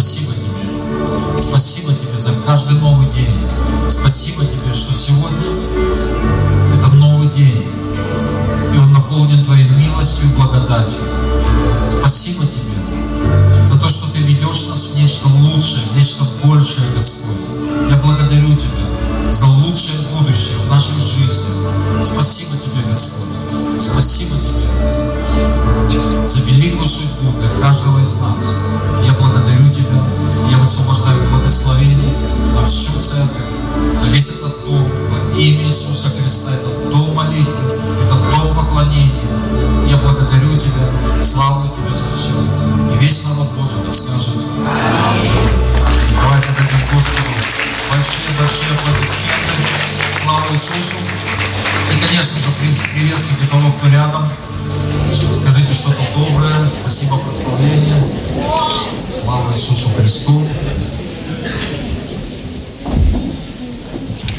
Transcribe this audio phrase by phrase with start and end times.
[0.00, 1.36] Спасибо Тебе.
[1.36, 3.36] Спасибо Тебе за каждый новый день.
[3.86, 5.46] Спасибо Тебе, что сегодня
[6.74, 7.68] это новый день.
[8.74, 11.00] И он наполнен Твоей милостью и благодатью.
[11.86, 17.36] Спасибо Тебе за то, что Ты ведешь нас в нечто лучшее, в нечто большее, Господь.
[17.90, 21.50] Я благодарю Тебя за лучшее будущее в нашей жизни.
[22.00, 23.36] Спасибо Тебе, Господь.
[23.78, 24.80] Спасибо Тебе
[26.24, 28.56] за великую судьбу для каждого из нас.
[29.04, 29.29] Я благодарю
[29.70, 30.02] Тебя.
[30.50, 32.14] Я высвобождаю благословение
[32.54, 33.50] на всю церковь,
[34.02, 36.50] на весь этот дом во имя Иисуса Христа.
[36.52, 39.14] Это дом молитвы, это дом поклонения.
[39.86, 42.30] Я благодарю Тебя, славлю Тебя за все.
[42.30, 44.34] И весь народ Божий да скажет.
[46.20, 47.30] Давайте дадим Господу
[47.90, 50.12] большие-большие аплодисменты.
[50.12, 50.96] Слава Иисусу.
[51.92, 52.46] И, конечно же,
[52.92, 54.28] приветствуйте того, кто рядом.
[55.32, 56.68] Скажите что-то доброе.
[56.68, 58.02] Спасибо, прославление.
[59.04, 60.46] Слава Иисусу Христу.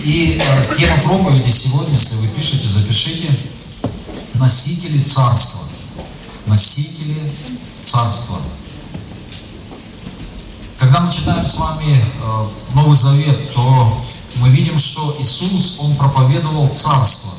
[0.03, 3.29] И э, тема проповеди сегодня, если вы пишете, запишите.
[4.35, 5.61] Носители царства.
[6.47, 7.31] Носители
[7.81, 8.37] царства.
[10.79, 14.01] Когда мы читаем с вами э, Новый Завет, то
[14.37, 17.31] мы видим, что Иисус, Он проповедовал царство.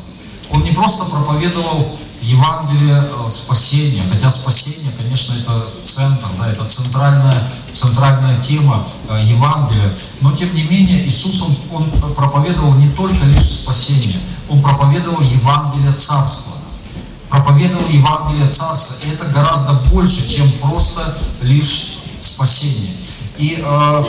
[0.50, 7.48] Он не просто проповедовал Евангелие э, спасения, хотя спасение, конечно, это центр, да, это центральная,
[7.72, 13.50] центральная тема э, Евангелия, но тем не менее Иисус, он, он проповедовал не только лишь
[13.50, 16.58] спасение, Он проповедовал Евангелие Царства
[17.28, 19.06] проповедовал Евангелие Царства.
[19.06, 22.92] И это гораздо больше, чем просто лишь спасение.
[23.38, 24.04] И э,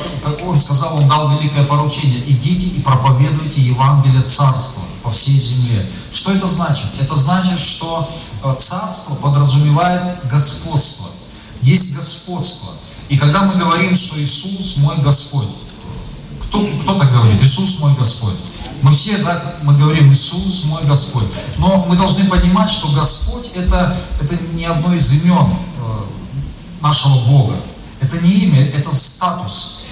[0.46, 5.86] он сказал, он дал великое поручение, идите и проповедуйте Евангелие Царства по всей земле.
[6.12, 6.88] Что это значит?
[7.00, 8.10] Это значит, что
[8.44, 11.08] э, Царство подразумевает господство.
[11.62, 12.72] Есть господство.
[13.10, 15.50] И когда мы говорим, что Иисус мой Господь,
[16.42, 17.42] кто, кто так говорит?
[17.44, 18.36] Иисус мой Господь.
[18.82, 21.26] Мы все, да, мы говорим, Иисус мой Господь.
[21.58, 27.56] Но мы должны понимать, что Господь это, это не одно из имен э, нашего Бога.
[28.00, 29.84] Это не имя, это статус.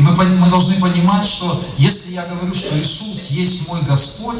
[0.00, 4.38] И мы, мы должны понимать, что если я говорю, что Иисус есть мой Господь,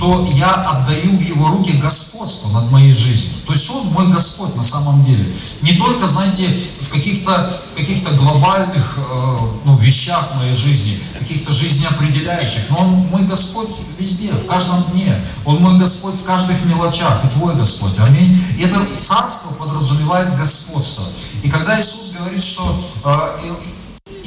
[0.00, 3.34] то я отдаю в Его руки господство над моей жизнью.
[3.44, 5.26] То есть Он мой Господь на самом деле.
[5.60, 6.48] Не только, знаете,
[6.80, 13.24] в каких-то в каких-то глобальных э, ну, вещах моей жизни, каких-то жизнеопределяющих, но Он мой
[13.24, 15.22] Господь везде, в каждом дне.
[15.44, 17.98] Он мой Господь в каждых мелочах, и Твой Господь.
[17.98, 18.34] Аминь.
[18.56, 21.04] И это царство подразумевает господство.
[21.42, 22.62] И когда Иисус говорит, что
[23.04, 23.73] э,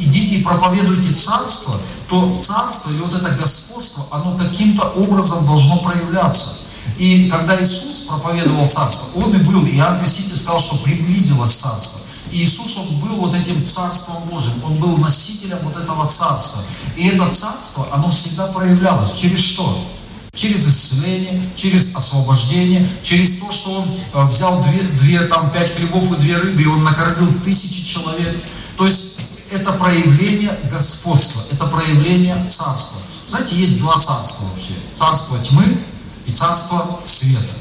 [0.08, 6.68] идите и проповедуйте царство, то царство и вот это господство, оно каким-то образом должно проявляться.
[6.98, 12.00] И когда Иисус проповедовал царство, Он и был, и Иоанн Креститель сказал, что приблизилось царство.
[12.32, 16.62] И Иисус, Он был вот этим Царством Божьим, Он был носителем вот этого Царства.
[16.96, 19.12] И это Царство, оно всегда проявлялось.
[19.12, 19.86] Через что?
[20.34, 26.12] Через исцеление, через освобождение, через то, что Он э, взял две, две там, пять хлебов
[26.12, 28.36] и две рыбы, и Он накормил тысячи человек.
[28.78, 29.20] То есть
[29.52, 33.00] это проявление господства, это проявление царства.
[33.26, 34.74] Знаете, есть два царства вообще.
[34.94, 35.78] Царство тьмы
[36.26, 37.54] и царство света.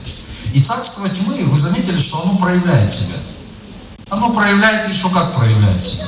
[0.52, 3.16] И царство тьмы, вы заметили, что оно проявляет себя.
[4.08, 6.06] Оно проявляет еще как проявляет себя.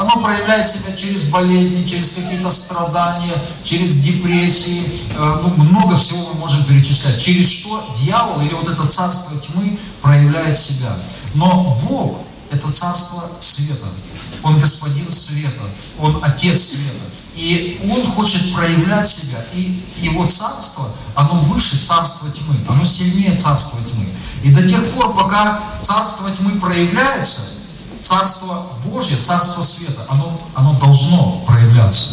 [0.00, 4.90] Оно проявляет себя через болезни, через какие-то страдания, через депрессии.
[5.14, 7.20] Э, ну, много всего мы можем перечислять.
[7.20, 10.90] Через что дьявол или вот это царство тьмы проявляет себя.
[11.34, 13.88] Но Бог– это царство света.
[14.42, 15.62] Он господин света,
[15.98, 17.04] Он отец света.
[17.34, 19.38] И Он хочет проявлять себя.
[19.54, 20.84] И Его царство,
[21.14, 24.06] оно выше царства тьмы, оно сильнее царства тьмы.
[24.42, 27.40] И до тех пор, пока царство тьмы проявляется,
[27.98, 32.06] царство Божье, царство света, оно, оно должно проявляться.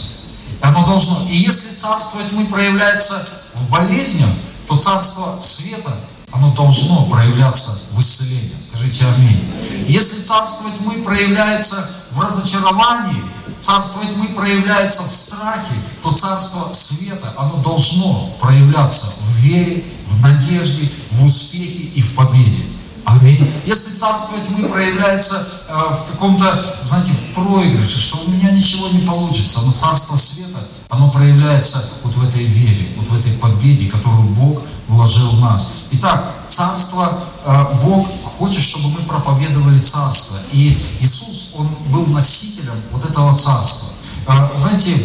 [0.62, 1.28] Оно должно.
[1.30, 4.30] И если царство тьмы проявляется в болезнях,
[4.68, 5.96] то царство света,
[6.32, 8.57] оно должно проявляться в исцелении.
[8.78, 9.44] Скажите аминь.
[9.88, 13.24] Если царство тьмы проявляется в разочаровании,
[13.60, 20.88] царство тьмы проявляется в страхе, то царство света, оно должно проявляться в вере, в надежде,
[21.10, 22.64] в успехе и в победе.
[23.04, 23.52] Аминь.
[23.66, 29.00] Если царство тьмы проявляется э, в каком-то, знаете, в проигрыше, что у меня ничего не
[29.00, 30.60] получится, но царство света,
[30.90, 35.68] оно проявляется вот в этой вере, вот в этой победе, которую Бог вложил в нас.
[35.92, 37.12] Итак, царство,
[37.46, 40.38] э, Бог хочет, чтобы мы проповедовали царство.
[40.52, 43.90] И Иисус, Он был носителем вот этого царства.
[44.28, 44.96] Э, знаете,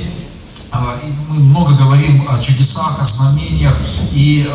[0.72, 0.76] э,
[1.28, 3.76] мы много говорим о чудесах, о знамениях,
[4.12, 4.48] и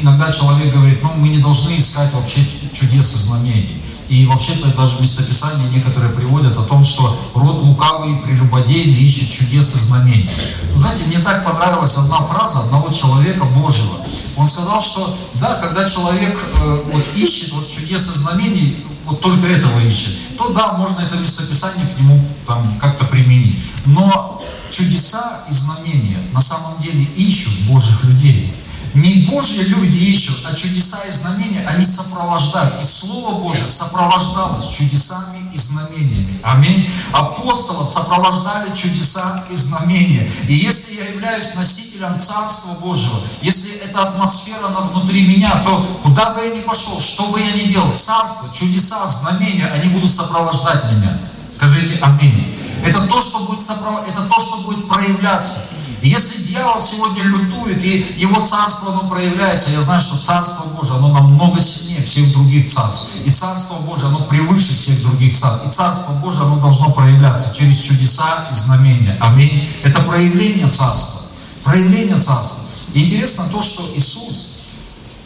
[0.00, 3.82] иногда человек говорит, ну мы не должны искать вообще чудес и знамений.
[4.14, 9.78] И вообще-то даже местописания некоторые приводят о том, что род лукавый прелюбодейный ищет чудес и
[9.78, 10.30] знамений.
[10.72, 14.06] Вы знаете, мне так понравилась одна фраза одного человека Божьего.
[14.36, 19.48] Он сказал, что да, когда человек э, вот ищет вот чудес и знамений, вот только
[19.48, 23.58] этого ищет, то да, можно это местописание к нему там как-то применить.
[23.84, 24.40] Но
[24.70, 28.54] чудеса и знамения на самом деле ищут Божьих людей.
[28.94, 32.80] Не Божьи люди ищут, а чудеса и знамения, они сопровождают.
[32.80, 36.40] И Слово Божье сопровождалось чудесами и знамениями.
[36.42, 36.88] Аминь.
[37.12, 40.28] Апостолов сопровождали чудеса и знамения.
[40.48, 46.30] И если я являюсь носителем Царства Божьего, если эта атмосфера она внутри меня, то куда
[46.30, 50.84] бы я ни пошел, что бы я ни делал, Царство, чудеса, знамения, они будут сопровождать
[50.92, 51.18] меня.
[51.48, 52.54] Скажите аминь.
[52.84, 54.06] Это то, что будет, сопров...
[54.08, 55.58] это то, что будет проявляться.
[56.04, 61.08] Если дьявол сегодня лютует, и его царство, оно проявляется, я знаю, что царство Божие, оно
[61.08, 63.22] намного сильнее всех других царств.
[63.24, 65.66] И царство Божие, оно превыше всех других царств.
[65.66, 69.16] И царство Божие, оно должно проявляться через чудеса и знамения.
[69.18, 69.66] Аминь.
[69.82, 71.22] Это проявление царства.
[71.62, 72.62] Проявление царства.
[72.92, 74.48] И интересно то, что Иисус,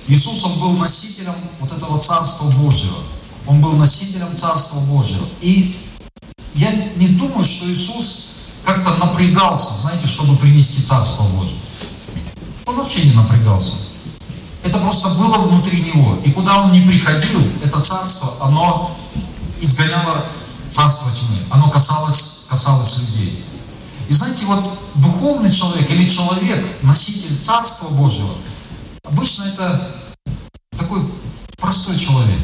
[0.07, 2.99] Иисус, Он был носителем вот этого Царства Божьего.
[3.47, 5.27] Он был носителем Царства Божьего.
[5.41, 5.77] И
[6.55, 8.28] я не думаю, что Иисус
[8.69, 11.59] как-то напрягался, знаете, чтобы принести Царство Божие.
[12.67, 13.77] Он вообще не напрягался.
[14.63, 16.19] Это просто было внутри него.
[16.23, 18.95] И куда он не приходил, это царство, оно
[19.59, 20.27] изгоняло
[20.69, 21.39] царство тьмы.
[21.49, 23.43] Оно касалось, касалось людей.
[24.07, 24.63] И знаете, вот
[24.97, 28.35] духовный человек или человек, носитель Царства Божьего,
[29.05, 29.97] обычно это
[30.77, 31.11] такой
[31.57, 32.41] простой человек.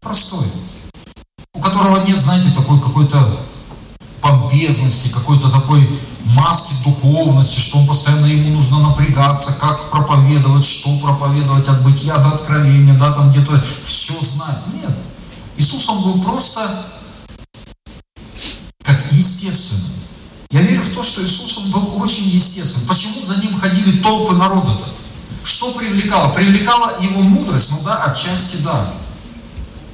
[0.00, 0.46] Простой.
[1.54, 3.40] У которого нет, знаете, такой какой-то
[4.20, 5.88] помпезности, какой-то такой
[6.24, 12.30] маски духовности, что он постоянно ему нужно напрягаться, как проповедовать, что проповедовать, от бытия до
[12.30, 14.58] откровения, да, там где-то все знать.
[14.74, 14.96] Нет.
[15.56, 16.60] Иисус, он был просто
[18.82, 19.90] как естественный.
[20.50, 22.88] Я верю в то, что Иисус, он был очень естественным.
[22.88, 24.92] Почему за ним ходили толпы народа-то?
[25.44, 26.32] Что привлекало?
[26.32, 27.72] Привлекала его мудрость?
[27.72, 28.92] Ну да, отчасти да.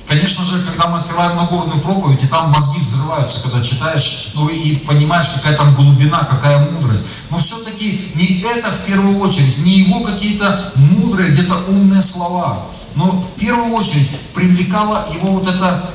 [0.06, 4.76] Конечно же, когда мы открываем Нагорную проповедь, и там мозги взрываются, когда читаешь, ну и
[4.76, 7.04] понимаешь, какая там глубина, какая мудрость.
[7.30, 12.66] Но все-таки не это в первую очередь, не его какие-то мудрые, где-то умные слова.
[12.94, 15.90] Но в первую очередь привлекала его вот эта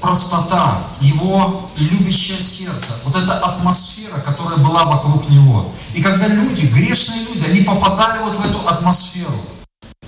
[0.00, 5.72] простота, его любящее сердце, вот эта атмосфера, которая была вокруг него.
[5.94, 9.40] И когда люди, грешные люди, они попадали вот в эту атмосферу,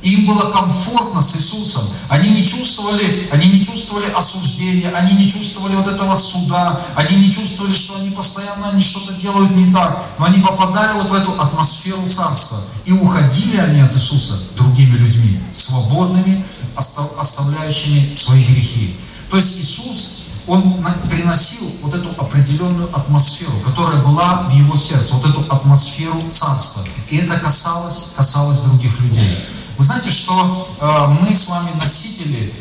[0.05, 1.83] им было комфортно с Иисусом.
[2.09, 7.31] Они не чувствовали, они не чувствовали осуждения, они не чувствовали вот этого суда, они не
[7.31, 9.99] чувствовали, что они постоянно они что-то делают не так.
[10.19, 12.59] Но они попадали вот в эту атмосферу царства.
[12.85, 16.45] И уходили они от Иисуса другими людьми, свободными,
[16.77, 18.97] оставляющими свои грехи.
[19.31, 25.25] То есть Иисус, Он приносил вот эту определенную атмосферу, которая была в Его сердце, вот
[25.25, 26.83] эту атмосферу царства.
[27.09, 29.47] И это касалось, касалось других людей.
[29.77, 32.53] Вы знаете, что э, мы с вами носители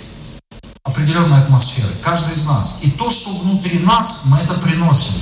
[0.83, 2.79] определенной атмосферы, каждый из нас.
[2.81, 5.13] И то, что внутри нас, мы это приносим.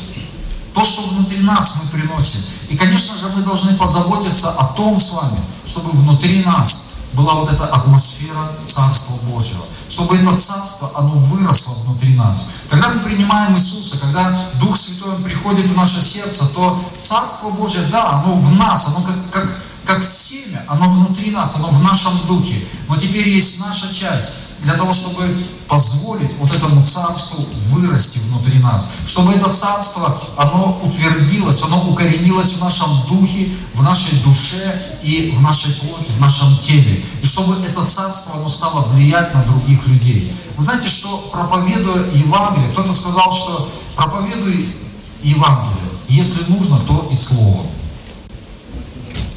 [0.74, 2.40] То, что внутри нас, мы приносим.
[2.70, 7.52] И, конечно же, мы должны позаботиться о том с вами, чтобы внутри нас была вот
[7.52, 9.66] эта атмосфера Царства Божьего.
[9.90, 12.64] Чтобы это Царство, оно выросло внутри нас.
[12.70, 18.12] Когда мы принимаем Иисуса, когда Дух Святой приходит в наше сердце, то Царство Божье, да,
[18.12, 22.66] оно в нас, оно как, как как семя, оно внутри нас, оно в нашем духе.
[22.88, 25.28] Но теперь есть наша часть для того, чтобы
[25.68, 28.90] позволить вот этому царству вырасти внутри нас.
[29.08, 35.42] Чтобы это царство, оно утвердилось, оно укоренилось в нашем духе, в нашей душе и в
[35.42, 37.04] нашей плоти, в нашем теле.
[37.22, 40.32] И чтобы это царство, оно стало влиять на других людей.
[40.58, 44.76] Вы знаете, что проповедуя Евангелие, кто-то сказал, что проповедуй
[45.24, 47.71] Евангелие, если нужно, то и словом.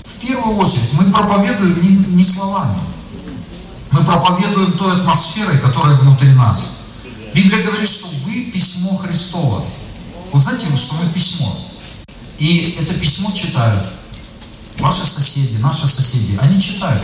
[0.05, 2.79] В первую очередь мы проповедуем не, не словами.
[3.91, 6.89] Мы проповедуем той атмосферой, которая внутри нас.
[7.35, 9.65] Библия говорит, что вы письмо Христово.
[10.33, 11.57] Вы знаете, что мы письмо.
[12.39, 13.89] И это письмо читают
[14.79, 16.39] ваши соседи, наши соседи.
[16.41, 17.03] Они читают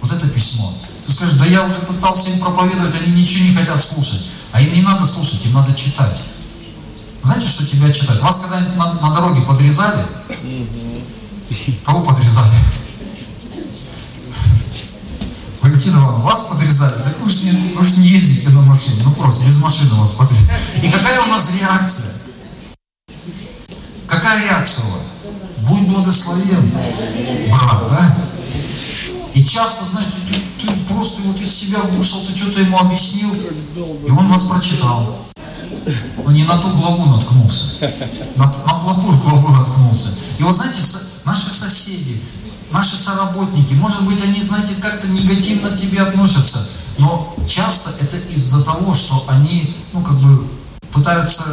[0.00, 0.72] вот это письмо.
[1.04, 4.20] Ты скажешь, да я уже пытался им проповедовать, они ничего не хотят слушать.
[4.52, 6.22] А им не надо слушать, им надо читать.
[7.22, 8.22] Знаете, что тебя читают?
[8.22, 10.06] Вас когда-нибудь на, на дороге подрезали?
[11.84, 12.52] Кого подрезали?
[15.62, 17.02] Валентин Ивановна, вас подрезали?
[17.02, 20.12] Так вы же, не, вы же не ездите на машине, ну просто без машины вас
[20.12, 20.48] подрезали.
[20.82, 22.14] И какая у нас реакция?
[24.06, 25.08] Какая реакция у вас?
[25.58, 26.70] Будь благословен,
[27.50, 28.18] брат, да?
[29.34, 33.32] И часто, знаете, ты, ты просто вот из себя вышел, ты что-то ему объяснил,
[34.06, 35.26] и он вас прочитал.
[36.24, 37.90] Он не на ту главу наткнулся,
[38.36, 40.08] на, на плохую главу наткнулся.
[40.38, 40.82] И вот знаете,
[41.28, 42.20] наши соседи,
[42.70, 46.58] наши соработники, может быть, они, знаете, как-то негативно к тебе относятся,
[46.96, 50.48] но часто это из-за того, что они, ну, как бы,
[50.90, 51.44] пытаются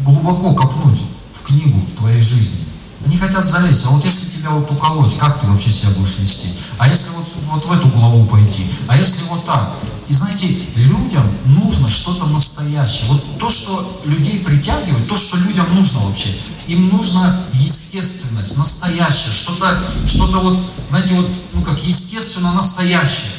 [0.00, 1.02] глубоко копнуть
[1.32, 2.58] в книгу твоей жизни.
[3.04, 3.84] Они хотят залезть.
[3.86, 6.48] А вот если тебя вот уколоть, как ты вообще себя будешь вести?
[6.78, 8.64] А если вот, вот в эту главу пойти?
[8.86, 9.74] А если вот так?
[10.08, 13.08] И знаете, людям нужно что-то настоящее.
[13.08, 16.36] Вот то, что людей притягивает, то, что людям нужно вообще,
[16.66, 23.30] им нужно естественность, настоящее, что-то, что-то вот, знаете, вот, ну как естественно настоящее.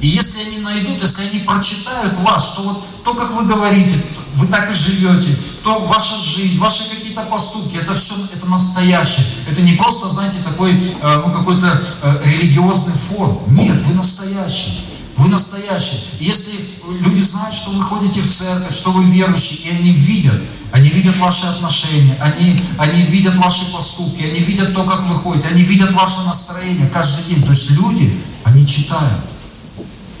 [0.00, 4.04] И если они найдут, если они прочитают вас, что вот то, как вы говорите,
[4.34, 9.24] вы так и живете, то ваша жизнь, ваши какие-то поступки, это все, это настоящее.
[9.48, 13.42] Это не просто, знаете, такой, э, ну, какой-то э, религиозный фон.
[13.48, 14.84] Нет, вы настоящий.
[15.16, 15.98] Вы настоящий.
[16.18, 16.52] Если
[17.00, 21.16] люди знают, что вы ходите в церковь, что вы верующие, и они видят, они видят
[21.18, 25.92] ваши отношения, они, они видят ваши поступки, они видят то, как вы ходите, они видят
[25.92, 27.42] ваше настроение каждый день.
[27.42, 29.24] То есть люди, они читают.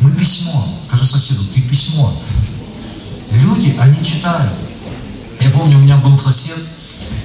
[0.00, 0.66] Мы письмо.
[0.80, 2.12] Скажи соседу, ты письмо.
[3.30, 4.52] Люди, они читают.
[5.40, 6.58] Я помню, у меня был сосед,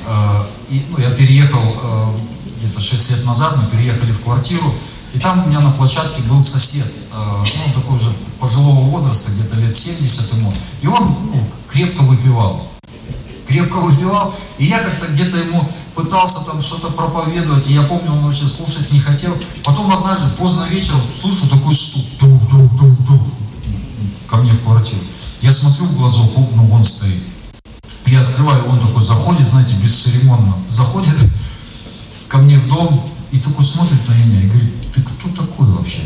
[0.08, 2.20] э, и, ну, я переехал э,
[2.58, 4.74] где-то 6 лет назад, мы переехали в квартиру,
[5.14, 9.56] и там у меня на площадке был сосед, э, ну, такой же пожилого возраста, где-то
[9.56, 12.68] лет 70 ему, и он ну, крепко выпивал.
[13.48, 18.26] Крепко выпивал, и я как-то где-то ему пытался там что-то проповедовать, и я помню, он
[18.26, 19.36] вообще слушать не хотел.
[19.64, 23.22] Потом однажды, поздно вечером, слышу такой стук, дух, дух, дух, дух,
[24.28, 25.02] ко мне в квартиру.
[25.42, 27.22] Я смотрю в глазок, ну, он стоит.
[28.06, 31.18] Я открываю, он такой заходит, знаете, бесцеремонно, заходит
[32.28, 36.02] ко мне в дом, и такой смотрит на меня и говорит, ты кто такой вообще?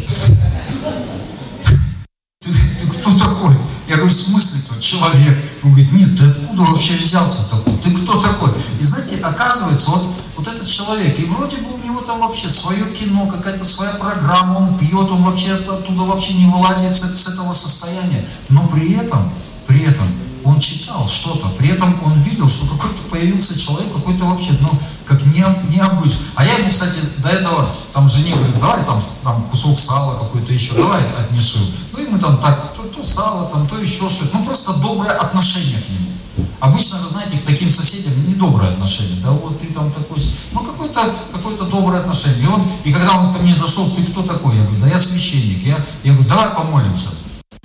[2.41, 2.51] Ты,
[2.81, 3.55] ты кто такой?
[3.87, 4.79] Я говорю, в смысле кто?
[4.79, 5.37] Человек.
[5.63, 7.77] Он говорит, нет, ты откуда вообще взялся такой?
[7.77, 8.49] Ты кто такой?
[8.79, 12.83] И знаете, оказывается, вот, вот этот человек, и вроде бы у него там вообще свое
[12.93, 17.51] кино, какая-то своя программа, он пьет, он вообще оттуда вообще не вылазит с, с этого
[17.53, 18.25] состояния.
[18.49, 19.31] Но при этом,
[19.67, 20.07] при этом
[20.43, 24.71] он читал что-то, при этом он видел, что какой-то появился человек, какой-то вообще, ну,
[25.05, 26.25] как не, необычный.
[26.36, 30.53] А я ему, кстати, до этого, там, жене говорю, давай там, там кусок сала какой-то
[30.53, 31.60] еще, давай отнесу.
[31.93, 34.38] Ну, и мы там так, то, то сало, там, то еще что-то.
[34.38, 36.12] Ну, просто доброе отношение к нему.
[36.60, 39.19] Обычно же, знаете, к таким соседям недоброе отношение.
[39.21, 40.17] Да вот ты там такой,
[40.53, 42.43] ну какое-то какое доброе отношение.
[42.43, 44.55] И, он, и когда он ко мне зашел, ты кто такой?
[44.55, 45.63] Я говорю, да я священник.
[45.63, 47.10] Я, я говорю, давай помолимся.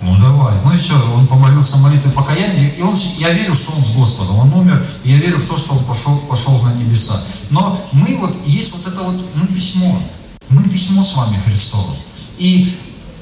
[0.07, 0.53] Ну давай.
[0.63, 4.39] Ну и все, он помолился молитвой покаяния, и он, я верю, что он с Господом,
[4.39, 7.19] он умер, и я верю в то, что он пошел, пошел на небеса.
[7.49, 9.99] Но мы вот, есть вот это вот, мы письмо,
[10.47, 11.93] мы письмо с вами Христово.
[12.37, 12.77] И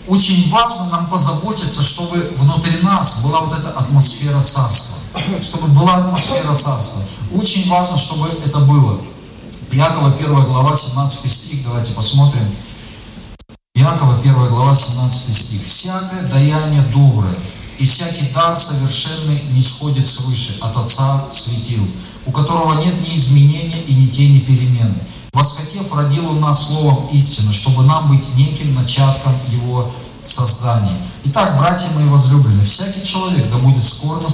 [0.07, 6.53] очень важно нам позаботиться, чтобы внутри нас была вот эта атмосфера Царства, чтобы была атмосфера
[6.53, 7.01] Царства.
[7.33, 9.01] Очень важно, чтобы это было.
[9.71, 12.43] Якова 1 глава, 17 стих, давайте посмотрим.
[13.77, 15.65] Иакова 1 глава 17 стих.
[15.65, 17.35] «Всякое даяние доброе
[17.77, 21.85] и всякий дар совершенный не сходит свыше от Отца светил,
[22.25, 24.95] у которого нет ни изменения и ни тени перемены.
[25.33, 29.91] Восхотев, родил Он нас словом истины, чтобы нам быть неким начатком Его
[30.23, 30.97] создания.
[31.25, 34.29] Итак, братья мои возлюбленные, всякий человек да будет скор на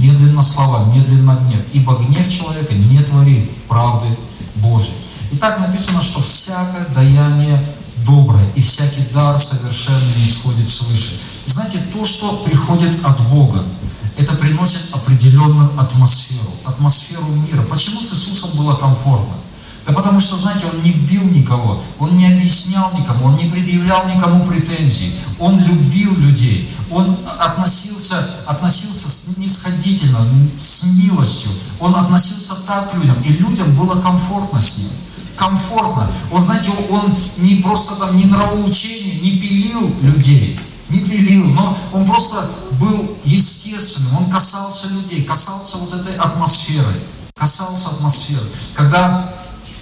[0.00, 4.16] медленно слова, медленно гнев, ибо гнев человека не творит правды
[4.54, 4.96] Божией.
[5.32, 7.62] Итак, написано, что всякое даяние
[8.04, 11.20] доброе и всякий дар совершенный исходит свыше.
[11.46, 13.64] знаете, то, что приходит от Бога,
[14.16, 17.62] это приносит определенную атмосферу, атмосферу мира.
[17.62, 19.34] Почему с Иисусом было комфортно?
[19.86, 24.06] Да потому что, знаете, он не бил никого, он не объяснял никому, он не предъявлял
[24.06, 25.14] никому претензий.
[25.38, 28.16] Он любил людей, он относился,
[28.46, 30.26] относился снисходительно,
[30.58, 31.50] с милостью.
[31.80, 34.90] Он относился так к людям, и людям было комфортно с ним.
[35.36, 36.10] Комфортно.
[36.30, 42.06] Он, знаете, он не просто там не нравоучение, не пилил людей, не пилил, но он
[42.06, 47.00] просто был естественным, он касался людей, касался вот этой атмосферы,
[47.34, 48.44] касался атмосферы.
[48.74, 49.34] Когда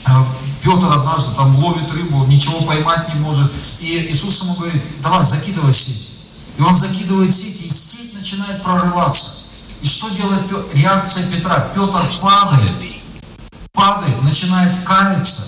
[0.04, 0.26] а
[0.62, 3.52] Петр однажды там ловит рыбу, ничего поймать не может.
[3.80, 6.08] И Иисус ему говорит, давай, закидывай сеть.
[6.56, 9.30] И он закидывает сеть, и сеть начинает прорываться.
[9.80, 10.66] И что делает Петр?
[10.74, 11.60] Реакция Петра.
[11.74, 12.72] Петр падает,
[13.78, 15.42] падает, начинает каяться.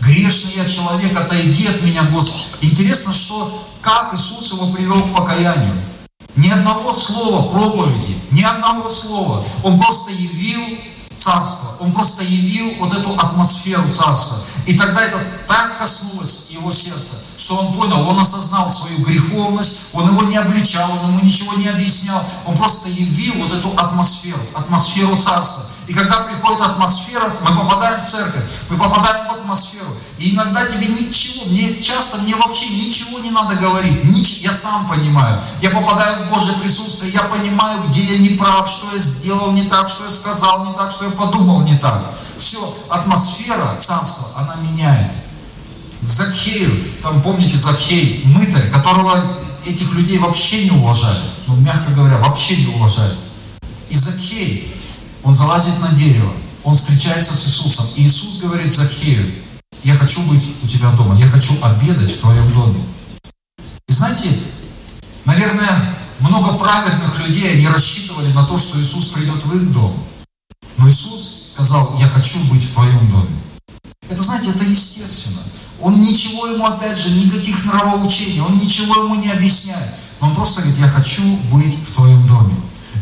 [0.00, 2.44] Грешный я человек, отойди от меня, Господи.
[2.60, 5.74] Интересно, что как Иисус его привел к покаянию.
[6.36, 9.46] Ни одного слова проповеди, ни одного слова.
[9.62, 10.60] Он просто явил
[11.16, 11.76] царства.
[11.80, 14.36] Он просто явил вот эту атмосферу царства.
[14.66, 20.08] И тогда это так коснулось его сердца, что он понял, он осознал свою греховность, он
[20.08, 25.16] его не обличал, он ему ничего не объяснял, он просто явил вот эту атмосферу, атмосферу
[25.16, 25.63] царства.
[25.86, 29.90] И когда приходит атмосфера, мы попадаем в церковь, мы попадаем в атмосферу.
[30.18, 34.04] И иногда тебе ничего, мне часто мне вообще ничего не надо говорить.
[34.04, 35.42] Ничего, я сам понимаю.
[35.60, 39.64] Я попадаю в Божье присутствие, я понимаю, где я не прав, что я сделал не
[39.64, 42.14] так, что я сказал не так, что я подумал не так.
[42.38, 45.12] Все, атмосфера царства, она меняет.
[46.02, 46.70] Закхею,
[47.02, 52.74] там помните Закхей, мытарь, которого этих людей вообще не уважали, ну, мягко говоря, вообще не
[52.74, 53.14] уважали.
[53.88, 54.73] И Закхей,
[55.24, 56.32] он залазит на дерево,
[56.62, 59.26] он встречается с Иисусом, и Иисус говорит Закхею,
[59.82, 62.84] я хочу быть у тебя дома, я хочу обедать в твоем доме.
[63.88, 64.28] И знаете,
[65.24, 65.76] наверное,
[66.20, 70.04] много праведных людей, они рассчитывали на то, что Иисус придет в их дом.
[70.76, 73.36] Но Иисус сказал, я хочу быть в твоем доме.
[74.08, 75.40] Это, знаете, это естественно.
[75.80, 79.94] Он ничего ему, опять же, никаких нравоучений, он ничего ему не объясняет.
[80.20, 82.56] Он просто говорит, я хочу быть в твоем доме.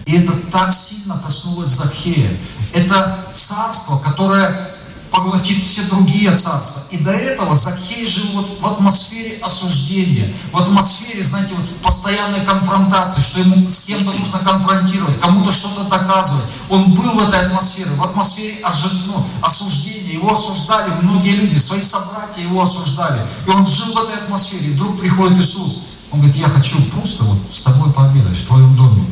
[0.07, 2.39] И это так сильно коснулось Захея.
[2.73, 4.73] Это царство, которое
[5.13, 6.83] поглотит все другие царства.
[6.91, 13.21] И до этого Закхей жил вот в атмосфере осуждения, в атмосфере, знаете, вот постоянной конфронтации,
[13.21, 16.47] что ему с кем-то нужно конфронтировать, кому-то что-то доказывать.
[16.71, 18.59] Он был в этой атмосфере, в атмосфере
[19.07, 20.15] ну, осуждения.
[20.15, 23.25] Его осуждали многие люди, свои собратья его осуждали.
[23.47, 24.69] И он жил в этой атмосфере.
[24.69, 25.81] И вдруг приходит Иисус.
[26.11, 29.07] Он говорит, я хочу просто вот с тобой пообедать в твоем доме.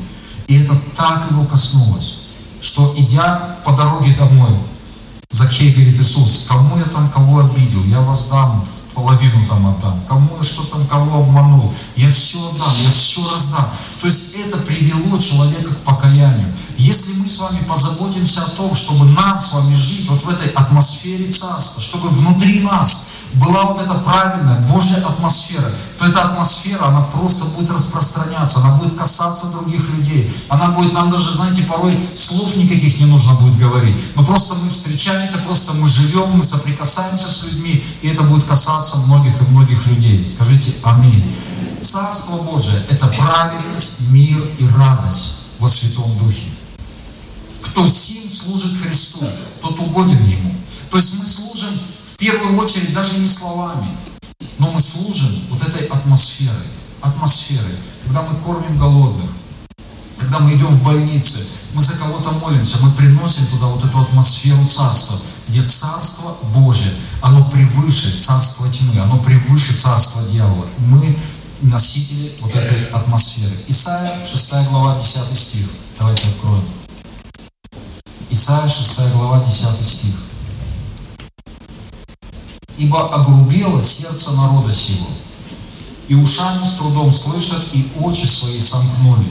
[0.51, 2.23] И это так его коснулось,
[2.61, 4.51] что идя по дороге домой,
[5.31, 10.65] Закхей говорит, Иисус, кому я там кого обидел, я воздам, половину там отдам, кому что
[10.65, 13.65] там кого обманул, я все отдам, я все раздам.
[14.01, 16.53] То есть это привело человека к покаянию.
[16.77, 20.49] Если мы с вами позаботимся о том, чтобы нам с вами жить вот в этой
[20.49, 27.03] атмосфере Царства, чтобы внутри нас была вот эта правильная Божья атмосфера, то эта атмосфера, она
[27.03, 30.33] просто будет распространяться, она будет касаться других людей.
[30.49, 33.99] Она будет, нам даже, знаете, порой слов никаких не нужно будет говорить.
[34.17, 38.80] Но просто мы встречаемся, просто мы живем, мы соприкасаемся с людьми, и это будет касаться
[39.07, 40.25] многих и многих людей.
[40.25, 41.35] Скажите Аминь.
[41.81, 46.47] Царство Божие– это праведность, мир и радость во Святом Духе.
[47.63, 49.27] Кто сим служит Христу,
[49.63, 50.55] тот угоден Ему.
[50.91, 51.73] То есть мы служим
[52.21, 53.89] первую очередь даже не словами,
[54.59, 56.69] но мы служим вот этой атмосферой,
[57.01, 59.31] атмосферой, когда мы кормим голодных,
[60.19, 61.39] когда мы идем в больницы,
[61.73, 65.17] мы за кого-то молимся, мы приносим туда вот эту атмосферу царства,
[65.51, 70.67] где царство Божье, оно превыше царства тьмы, оно превыше царства дьявола.
[70.79, 71.19] Мы
[71.61, 73.53] носители вот этой атмосферы.
[73.67, 75.67] Исайя 6 глава 10 стих.
[75.99, 76.65] Давайте откроем.
[78.31, 80.15] Исайя 6 глава 10 стих
[82.81, 85.07] ибо огрубело сердце народа сего,
[86.09, 89.27] и ушами с трудом слышат, и очи свои сомкнули.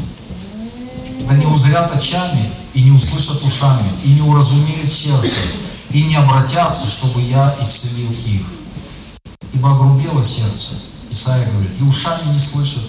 [1.27, 5.41] Да не узрят очами, и не услышат ушами, и не уразумеют сердцем,
[5.91, 8.45] и не обратятся, чтобы я исцелил их.
[9.54, 10.71] Ибо огрубело сердце,
[11.10, 12.84] Исаия говорит, и ушами не слышат,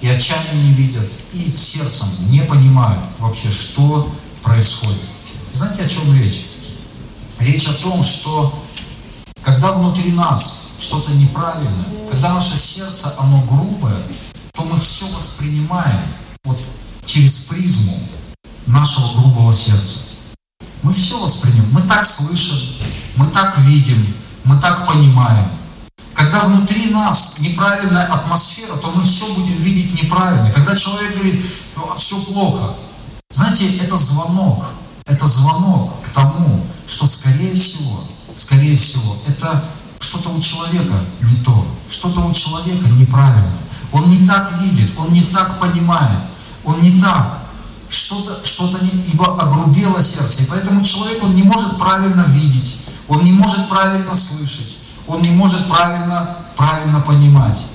[0.00, 4.10] и очами не видят, и сердцем не понимают вообще, что
[4.42, 5.00] происходит.
[5.52, 6.46] Знаете, о чем речь?
[7.38, 8.62] Речь о том, что
[9.42, 14.02] когда внутри нас что-то неправильное, когда наше сердце, оно грубое,
[14.52, 16.00] то мы все воспринимаем
[16.44, 16.58] вот
[17.04, 17.98] через призму
[18.66, 19.98] нашего грубого сердца.
[20.86, 22.56] Мы все воспринимаем, мы так слышим,
[23.16, 24.06] мы так видим,
[24.44, 25.50] мы так понимаем.
[26.14, 30.48] Когда внутри нас неправильная атмосфера, то мы все будем видеть неправильно.
[30.52, 31.44] Когда человек говорит,
[31.96, 32.76] все плохо,
[33.30, 34.66] знаете, это звонок,
[35.06, 39.64] это звонок к тому, что скорее всего, скорее всего, это
[39.98, 43.58] что-то у человека не то, что-то у человека неправильно.
[43.90, 46.20] Он не так видит, он не так понимает,
[46.64, 47.45] он не так.
[47.88, 50.42] Что-то, что-то не, ибо огрубело сердце.
[50.42, 52.76] И поэтому человек, он не может правильно видеть,
[53.08, 57.66] он не может правильно слышать, он не может правильно, правильно понимать.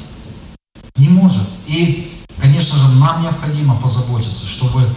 [0.98, 1.48] Не может.
[1.66, 4.88] И, конечно же, нам необходимо позаботиться, чтобы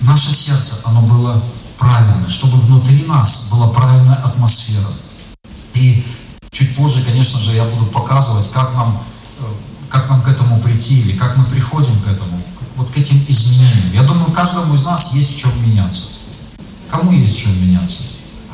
[0.00, 1.42] наше сердце, оно было
[1.78, 4.88] правильное, чтобы внутри нас была правильная атмосфера.
[5.74, 6.04] И
[6.50, 9.02] чуть позже, конечно же, я буду показывать, как нам,
[9.40, 9.44] э,
[9.88, 12.42] как нам к этому прийти, или как мы приходим к этому,
[12.78, 13.92] вот к этим изменениям.
[13.92, 16.04] Я думаю, каждому из нас есть в чем меняться.
[16.88, 18.00] Кому есть в чем меняться?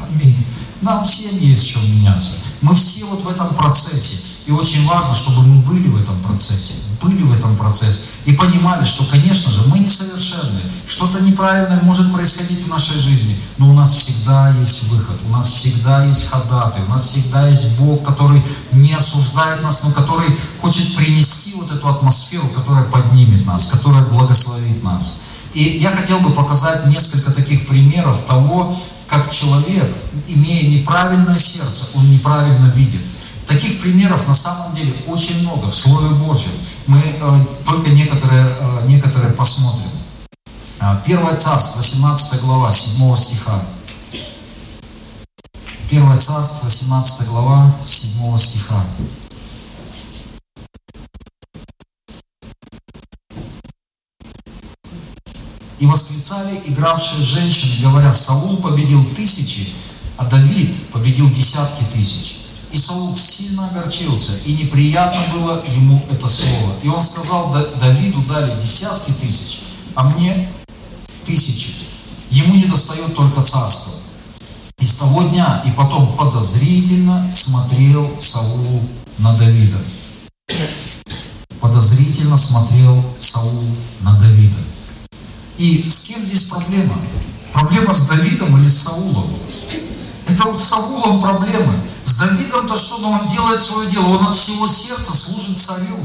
[0.02, 0.44] Аминь.
[0.80, 2.32] Нам всем есть в чем меняться.
[2.62, 4.16] Мы все вот в этом процессе.
[4.46, 8.84] И очень важно, чтобы мы были в этом процессе, были в этом процессе и понимали,
[8.84, 13.90] что, конечно же, мы несовершенны, что-то неправильное может происходить в нашей жизни, но у нас
[13.90, 18.92] всегда есть выход, у нас всегда есть ходатай, у нас всегда есть Бог, который не
[18.92, 25.20] осуждает нас, но который хочет принести вот эту атмосферу, которая поднимет нас, которая благословит нас.
[25.54, 28.76] И я хотел бы показать несколько таких примеров того,
[29.06, 29.96] как человек,
[30.28, 33.00] имея неправильное сердце, он неправильно видит.
[33.46, 36.52] Таких примеров на самом деле очень много в Слове Божьем.
[36.86, 39.90] Мы э, только некоторые, э, некоторые посмотрим.
[40.80, 43.60] А, Первое царство, 18 глава, 7 стиха.
[45.90, 48.82] Первое царство, 18 глава, 7 стиха.
[55.78, 59.68] И восклицали игравшие женщины, говоря, Саул победил тысячи,
[60.16, 62.43] а Давид победил десятки тысяч.
[62.74, 66.72] И Саул сильно огорчился, и неприятно было ему это слово.
[66.82, 69.60] И он сказал, Давиду дали десятки тысяч,
[69.94, 70.50] а мне
[71.24, 71.70] тысячи.
[72.30, 73.92] Ему не достает только царство.
[74.80, 78.82] И с того дня и потом подозрительно смотрел Саул
[79.18, 79.78] на Давида.
[81.60, 83.68] Подозрительно смотрел Саул
[84.00, 84.58] на Давида.
[85.58, 86.96] И с кем здесь проблема?
[87.52, 89.43] Проблема с Давидом или с Саулом?
[90.26, 91.74] Это вот с Саулом проблемы.
[92.02, 92.98] С Давидом-то что?
[92.98, 94.06] Но он делает свое дело.
[94.06, 95.98] Он от всего сердца служит царю.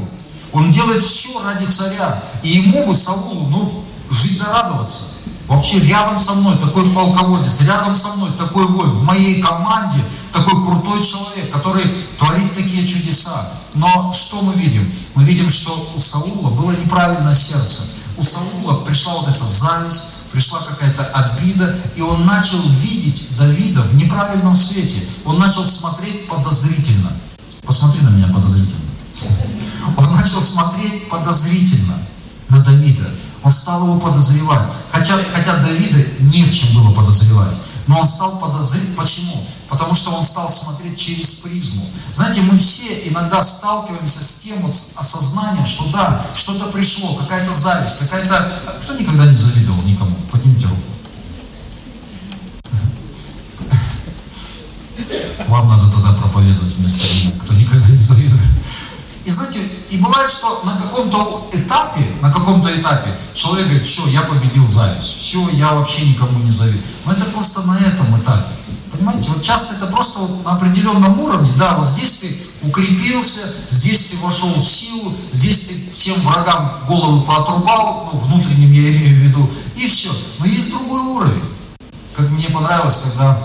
[0.52, 2.22] Он делает все ради царя.
[2.42, 5.02] И ему бы, Саулу, ну, жить да радоваться.
[5.46, 9.98] Вообще рядом со мной такой полководец, рядом со мной такой воин, в моей команде
[10.32, 13.50] такой крутой человек, который творит такие чудеса.
[13.74, 14.92] Но что мы видим?
[15.14, 17.82] Мы видим, что у Саула было неправильное сердце
[18.20, 23.94] у Саула пришла вот эта зависть, пришла какая-то обида, и он начал видеть Давида в
[23.94, 25.04] неправильном свете.
[25.24, 27.12] Он начал смотреть подозрительно.
[27.64, 28.80] Посмотри на меня подозрительно.
[29.96, 31.98] Он начал смотреть подозрительно
[32.48, 33.10] на Давида.
[33.42, 34.68] Он стал его подозревать.
[34.90, 37.54] Хотя, хотя Давида не в чем было подозревать.
[37.86, 38.96] Но он стал подозревать.
[38.96, 39.44] Почему?
[39.70, 41.88] Потому что он стал смотреть через призму.
[42.12, 48.00] Знаете, мы все иногда сталкиваемся с тем вот осознанием, что да, что-то пришло, какая-то зависть,
[48.00, 48.50] какая-то...
[48.82, 50.16] Кто никогда не завидовал никому?
[50.32, 50.82] Поднимите руку.
[55.46, 58.42] Вам надо тогда проповедовать вместо меня, кто никогда не завидует.
[59.24, 64.22] И знаете, и бывает, что на каком-то этапе, на каком-то этапе человек говорит, все, я
[64.22, 66.82] победил зависть, все, я вообще никому не завидую.
[67.04, 68.50] Но это просто на этом этапе.
[69.00, 74.08] Понимаете, вот часто это просто вот на определенном уровне, да, вот здесь ты укрепился, здесь
[74.08, 79.20] ты вошел в силу, здесь ты всем врагам голову поотрубал, ну, внутренним я имею в
[79.20, 80.10] виду, и все.
[80.38, 81.42] Но есть другой уровень.
[82.14, 83.38] Как мне понравилось, когда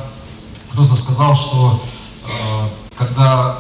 [0.72, 1.82] кто-то сказал, что
[2.28, 3.60] э, когда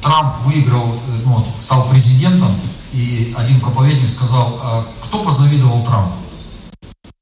[0.00, 2.54] Трамп выиграл, э, ну, вот, стал президентом,
[2.92, 6.16] и один проповедник сказал, а кто позавидовал Трампу?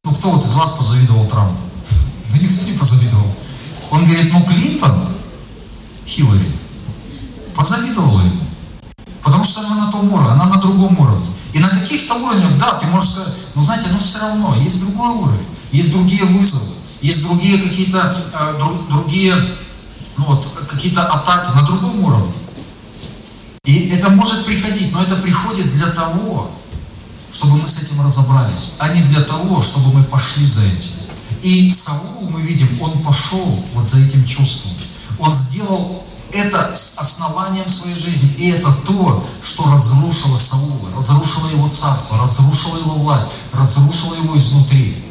[0.04, 1.56] Ну, кто вот из вас позавидовал Трампу?
[2.30, 3.34] Да никто не позавидовал.
[3.90, 5.08] Он говорит, ну, Клинтон,
[6.06, 6.50] Хиллари,
[7.54, 8.42] позавидовала ему.
[9.22, 11.26] Потому что она на том уровне, она на другом уровне.
[11.52, 15.10] И на каких-то уровнях, да, ты можешь сказать, ну, знаете, ну, все равно, есть другой
[15.10, 19.34] уровень, есть другие вызовы, есть другие какие-то, э, друг, другие,
[20.16, 22.32] ну, вот, какие-то атаки на другом уровне.
[23.64, 26.50] И это может приходить, но это приходит для того,
[27.30, 30.90] чтобы мы с этим разобрались, а не для того, чтобы мы пошли за этим.
[31.42, 34.72] И Саул, мы видим, он пошел вот за этим чувством.
[35.18, 38.34] Он сделал это с основанием своей жизни.
[38.38, 45.02] И это то, что разрушило Саула, разрушило его царство, разрушило его власть, разрушило его изнутри.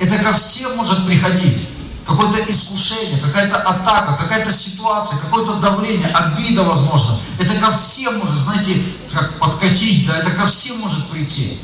[0.00, 1.66] Это ко всем может приходить.
[2.04, 7.18] Какое-то искушение, какая-то атака, какая-то ситуация, какое-то давление, обида, возможно.
[7.40, 8.80] Это ко всем может, знаете,
[9.12, 11.58] как подкатить, да, это ко всем может прийти.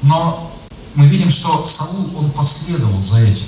[0.00, 0.50] Но
[0.94, 3.44] мы видим, что Саул, он последовал за этим.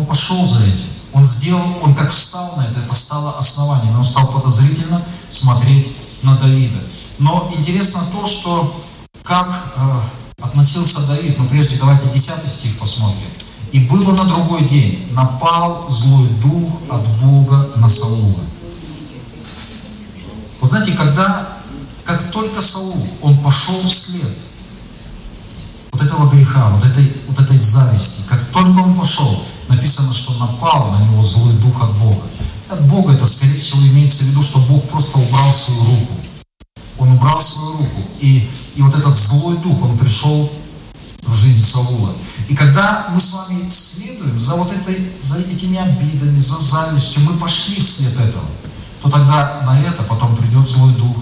[0.00, 0.86] Он пошел за этим.
[1.12, 3.96] Он сделал, он как встал на это, это стало основанием.
[3.96, 5.90] Он стал подозрительно смотреть
[6.22, 6.78] на Давида.
[7.18, 8.82] Но интересно то, что
[9.22, 10.00] как э,
[10.40, 11.38] относился Давид.
[11.38, 13.28] Но прежде давайте 10 стих посмотрим.
[13.72, 18.40] «И было на другой день, напал злой дух от Бога на Саула».
[20.60, 21.58] Вы знаете, когда,
[22.04, 24.30] как только Саул, он пошел вслед
[25.92, 30.90] вот этого греха, вот этой, вот этой зависти, как только он пошел, написано, что напал
[30.90, 32.22] на него злой дух от Бога.
[32.68, 36.12] От Бога это, скорее всего, имеется в виду, что Бог просто убрал свою руку.
[36.98, 38.02] Он убрал свою руку.
[38.20, 40.50] И, и вот этот злой дух, он пришел
[41.22, 42.12] в жизнь Саула.
[42.48, 47.38] И когда мы с вами следуем за вот этой, за этими обидами, за завистью, мы
[47.38, 48.44] пошли вслед этого,
[49.02, 51.16] то тогда на это потом придет злой дух,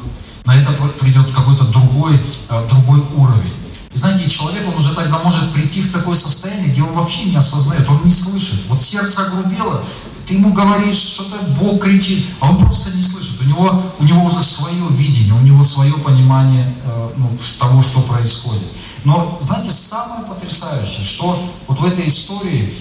[0.44, 3.52] на это придет какой-то другой, э, другой уровень.
[3.98, 7.88] Знаете, человек, он уже тогда может прийти в такое состояние, где он вообще не осознает,
[7.88, 8.60] он не слышит.
[8.68, 9.84] Вот сердце огрубело,
[10.24, 13.40] ты ему говоришь, что-то Бог кричит, а он просто не слышит.
[13.40, 18.00] У него, у него уже свое видение, у него свое понимание э, ну, того, что
[18.02, 18.62] происходит.
[19.02, 22.72] Но, знаете, самое потрясающее, что вот в этой истории,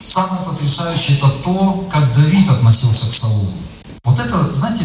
[0.00, 3.50] самое потрясающее это то, как Давид относился к Саулу.
[4.04, 4.84] Вот это, знаете,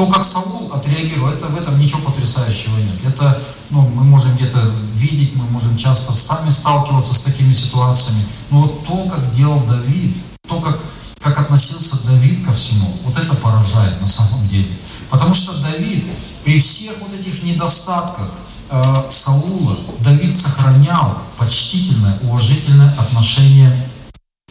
[0.00, 3.04] то, как Саул отреагировал, это, в этом ничего потрясающего нет.
[3.04, 4.58] Это, ну, мы можем где-то
[4.94, 8.24] видеть, мы можем часто сами сталкиваться с такими ситуациями.
[8.50, 10.16] Но вот то, как делал Давид,
[10.48, 10.82] то, как,
[11.20, 14.70] как относился Давид ко всему, вот это поражает на самом деле.
[15.10, 16.06] Потому что Давид
[16.44, 18.38] при всех вот этих недостатках
[18.70, 23.86] э, Саула, Давид сохранял почтительное, уважительное отношение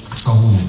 [0.07, 0.62] к Саулу.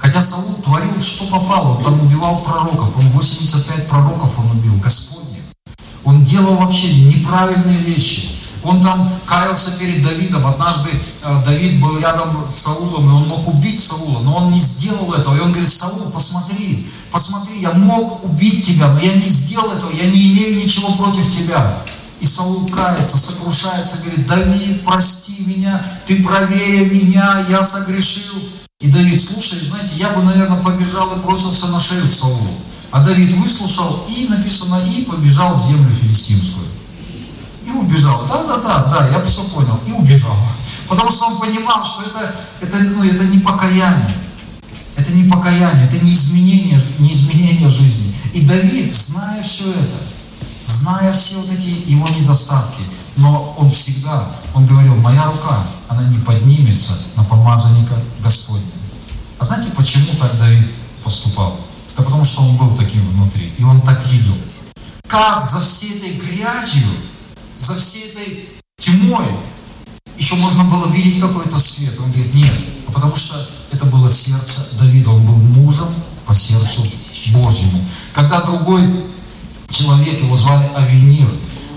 [0.00, 1.76] Хотя Саул творил, что попало.
[1.76, 2.92] Он там убивал пророков.
[2.92, 5.42] По-моему, 85 пророков он убил, Господних.
[6.04, 8.30] Он делал вообще неправильные вещи.
[8.62, 10.46] Он там каялся перед Давидом.
[10.46, 14.58] Однажды э, Давид был рядом с Саулом, и он мог убить Саула, но он не
[14.58, 15.36] сделал этого.
[15.36, 19.90] И он говорит, Саул, посмотри, посмотри, я мог убить тебя, но я не сделал этого,
[19.92, 21.82] я не имею ничего против тебя.
[22.20, 28.59] И Саул кается, сокрушается, говорит, Давид, прости меня, ты правее меня, я согрешил.
[28.80, 32.48] И Давид, слушай, знаете, я бы, наверное, побежал и бросился на шею Саулу.
[32.90, 36.64] А Давид выслушал и, написано, и побежал в землю филистимскую.
[37.66, 38.26] И убежал.
[38.26, 39.78] Да, да, да, да, я все понял.
[39.86, 40.34] И убежал.
[40.88, 44.16] Потому что он понимал, что это, это, ну, это не покаяние.
[44.96, 48.14] Это не покаяние, это не изменение, не изменение жизни.
[48.32, 49.98] И Давид, зная все это,
[50.62, 52.82] зная все вот эти его недостатки,
[53.16, 58.66] но он всегда, он говорил, моя рука, она не поднимется на помазанника Господня.
[59.38, 61.58] А знаете, почему так Давид поступал?
[61.96, 64.36] Да потому что он был таким внутри, и он так видел.
[65.06, 66.86] Как за всей этой грязью,
[67.56, 69.26] за всей этой тьмой
[70.16, 71.98] еще можно было видеть какой-то свет.
[71.98, 72.54] Он говорит, нет,
[72.86, 73.34] а потому что
[73.72, 75.88] это было сердце Давида, он был мужем
[76.26, 76.86] по сердцу
[77.28, 77.84] Божьему.
[78.12, 78.82] Когда другой
[79.68, 81.28] человек, его звали Авенир,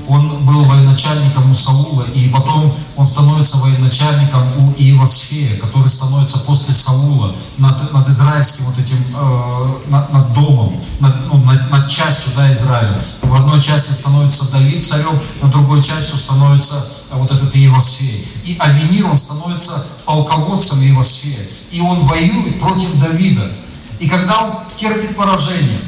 [0.07, 6.73] он был военачальником у Саула, и потом он становится военачальником у Иевосфея, который становится после
[6.73, 12.31] Саула над, над израильским вот этим, э, над, над домом, над, ну, над, над частью
[12.35, 13.01] да, Израиля.
[13.21, 16.75] В одной части становится Давид царем, на другой частью становится
[17.11, 18.27] э, вот этот Иевосфей.
[18.45, 19.73] И Авенир, он становится
[20.05, 21.39] полководцем Иевосфея.
[21.71, 23.51] И он воюет против Давида.
[23.99, 25.79] И когда он терпит поражение,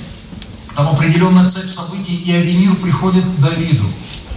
[0.75, 3.86] там определенная цепь событий, и Авенир приходит к Давиду.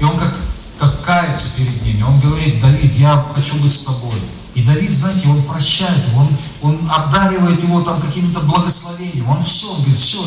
[0.00, 0.34] И он как,
[0.78, 2.02] как кается перед ними.
[2.02, 4.20] Он говорит, Давид, я хочу быть с тобой.
[4.54, 9.28] И Давид, знаете, он прощает его, он, он обдаривает его там какими-то благословениями.
[9.28, 10.18] Он все, он говорит, все.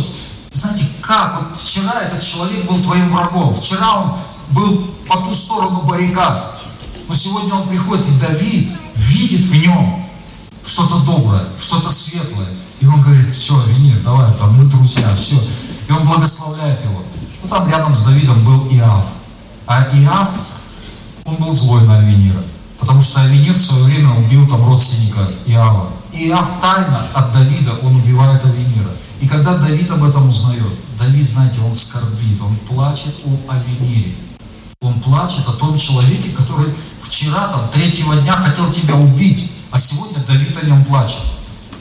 [0.52, 1.42] Знаете, как?
[1.42, 3.54] Вот вчера этот человек был твоим врагом.
[3.54, 4.14] Вчера он
[4.52, 6.62] был по ту сторону баррикад.
[7.08, 10.06] Но сегодня он приходит, и Давид видит в нем
[10.64, 12.48] что-то доброе, что-то светлое.
[12.80, 15.36] И он говорит, все, Венер, давай, там мы друзья, все.
[15.88, 17.02] И он благословляет его.
[17.44, 19.06] Ну там рядом с Давидом был Иав.
[19.72, 20.28] А Иав,
[21.24, 22.44] он был злой на Авенира,
[22.78, 25.88] потому что Авенир в свое время убил там родственника Иава.
[26.12, 28.92] Иав тайно от Давида, он убивает Авенира.
[29.22, 34.14] И когда Давид об этом узнает, Давид, знаете, он скорбит, он плачет о Авенире.
[34.82, 40.18] Он плачет о том человеке, который вчера, там, третьего дня хотел тебя убить, а сегодня
[40.28, 41.22] Давид о нем плачет.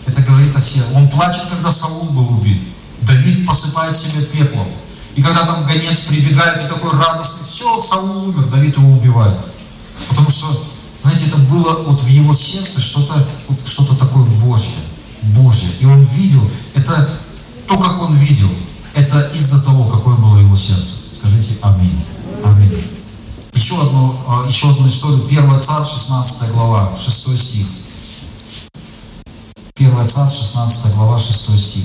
[0.07, 0.93] это говорит о сердце.
[0.95, 2.63] Он плачет, когда Саул был убит.
[3.01, 4.69] Давид посыпает себя пеплом.
[5.21, 9.37] И когда там гонец прибегает и такой радостный, все, Саул умер, Давид его убивает.
[10.09, 10.47] Потому что,
[10.99, 14.73] знаете, это было вот в его сердце что-то вот что такое Божье.
[15.21, 15.69] Божье.
[15.79, 16.41] И он видел,
[16.73, 17.07] это
[17.69, 18.49] то, как он видел,
[18.95, 20.95] это из-за того, какое было его сердце.
[21.13, 22.03] Скажите аминь.
[22.43, 22.83] Аминь.
[23.53, 25.27] Еще одну, а, еще одну историю.
[25.27, 27.67] 1 Царь, 16 глава, 6 стих.
[29.77, 31.85] 1 Царь, 16 глава, 6 стих.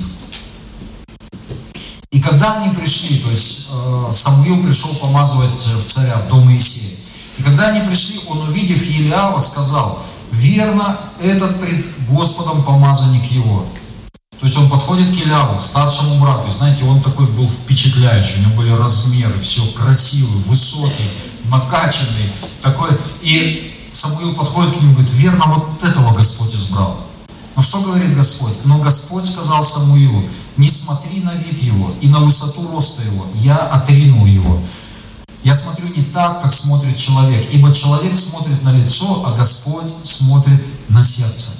[2.16, 6.96] И когда они пришли, то есть э, Самуил пришел помазывать в царя, в дом Моисея.
[7.36, 10.02] И когда они пришли, он, увидев Елиава, сказал,
[10.32, 13.66] верно, этот пред Господом помазанник его.
[14.40, 18.46] То есть он подходит к Иляву, старшему брату, и знаете, он такой был впечатляющий, у
[18.46, 21.10] него были размеры, все красивый, высокий,
[21.50, 22.98] накачанный, такой.
[23.20, 26.98] И Самуил подходит к нему и говорит, верно, вот этого Господь избрал.
[27.56, 28.54] Но что говорит Господь?
[28.66, 30.22] Но Господь сказал Самуилу,
[30.58, 34.62] не смотри на вид его и на высоту роста его, я отринул его.
[35.42, 40.62] Я смотрю не так, как смотрит человек, ибо человек смотрит на лицо, а Господь смотрит
[40.88, 41.50] на сердце.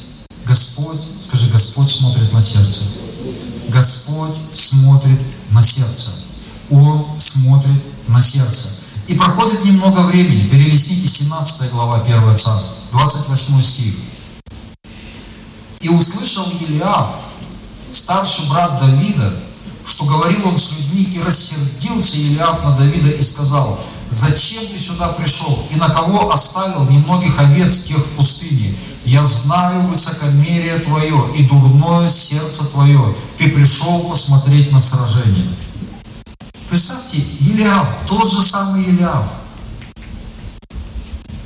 [0.45, 2.83] Господь, скажи, Господь смотрит на сердце.
[3.69, 6.11] Господь смотрит на сердце.
[6.71, 8.69] Он смотрит на сердце.
[9.07, 10.49] И проходит немного времени.
[10.49, 13.95] Перелистите 17 глава 1 царства, 28 стих.
[15.87, 17.11] И услышал Елиав,
[17.91, 19.33] старший брат Давида,
[19.85, 25.11] что говорил он с людьми, и рассердился Илиаф на Давида и сказал, «Зачем ты сюда
[25.11, 25.65] пришел?
[25.71, 28.77] И на кого оставил немногих овец тех в пустыне?
[29.05, 33.15] Я знаю высокомерие твое и дурное сердце твое.
[33.39, 35.57] Ты пришел посмотреть на сражение».
[36.69, 39.25] Представьте, Елиаф, тот же самый Елиаф.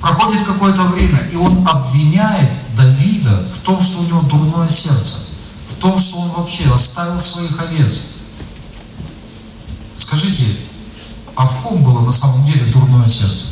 [0.01, 5.17] Проходит какое-то время, и он обвиняет Давида в том, что у него дурное сердце,
[5.69, 8.03] в том, что он вообще оставил своих овец.
[9.95, 10.45] Скажите,
[11.37, 13.47] а в ком было на самом деле дурное сердце?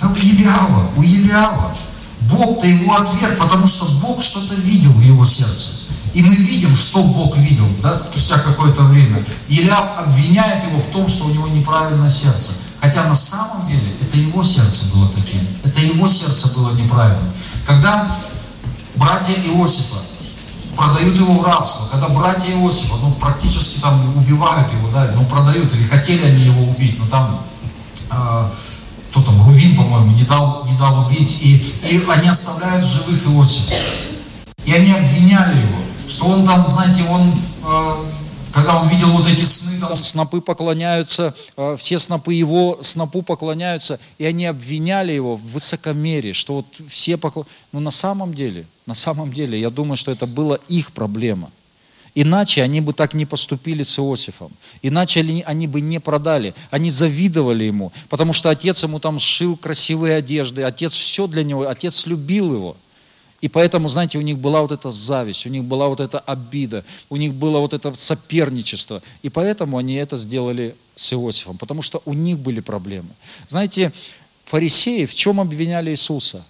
[0.00, 1.74] Да у Елиава, у Елиава.
[2.30, 5.70] Бог-то его отверг, потому что Бог что-то видел в его сердце.
[6.14, 9.24] И мы видим, что Бог видел, да, спустя какое-то время.
[9.48, 12.52] Илиав обвиняет его в том, что у него неправильное сердце.
[12.80, 15.40] Хотя на самом деле это его сердце было таким.
[15.64, 17.32] Это его сердце было неправильным.
[17.66, 18.14] Когда
[18.96, 19.98] братья Иосифа
[20.76, 21.86] продают его в рабство.
[21.90, 26.62] Когда братья Иосифа, ну, практически там убивают его, да, ну, продают, или хотели они его
[26.64, 27.46] убить, но там,
[28.10, 28.50] э,
[29.10, 31.56] кто там, Рувин, по-моему, не дал, не дал убить, и,
[31.88, 33.74] и они оставляют живых Иосифа.
[34.64, 37.32] И они обвиняли его, что он там, знаете, он
[37.64, 38.04] э,
[38.52, 43.98] когда он видел вот эти сны, там снопы поклоняются, э, все снопы его снопу поклоняются,
[44.18, 47.56] и они обвиняли его в высокомерии, что вот все поклоняются.
[47.72, 51.50] Но на самом деле, на самом деле, я думаю, что это была их проблема.
[52.14, 54.52] Иначе они бы так не поступили с Иосифом.
[54.82, 56.54] Иначе они бы не продали.
[56.70, 61.66] Они завидовали ему, потому что отец ему там сшил красивые одежды, отец все для него,
[61.66, 62.76] отец любил его.
[63.42, 66.84] И поэтому, знаете, у них была вот эта зависть, у них была вот эта обида,
[67.10, 69.02] у них было вот это соперничество.
[69.22, 73.08] И поэтому они это сделали с Иосифом, потому что у них были проблемы.
[73.48, 73.92] Знаете,
[74.44, 76.44] фарисеи в чем обвиняли Иисуса?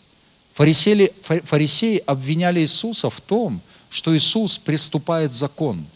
[0.52, 5.86] Фарисеи, фарисеи обвиняли Иисуса в том, что Иисус приступает закон,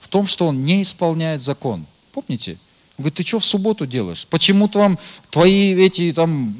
[0.00, 1.86] в том, что Он не исполняет закон.
[2.12, 2.58] Помните?
[2.98, 4.26] Он говорит, ты что в субботу делаешь?
[4.28, 4.98] Почему-то вам
[5.30, 6.56] твои эти там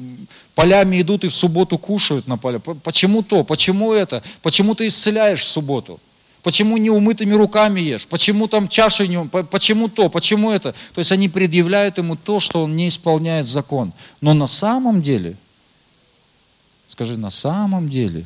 [0.55, 2.59] полями идут и в субботу кушают на поле.
[2.59, 3.43] Почему то?
[3.43, 4.23] Почему это?
[4.41, 5.99] Почему ты исцеляешь в субботу?
[6.43, 8.07] Почему не умытыми руками ешь?
[8.07, 9.23] Почему там чаши не...
[9.25, 10.09] Почему то?
[10.09, 10.73] Почему это?
[10.93, 13.93] То есть они предъявляют ему то, что он не исполняет закон.
[14.21, 15.37] Но на самом деле,
[16.87, 18.25] скажи, на самом деле,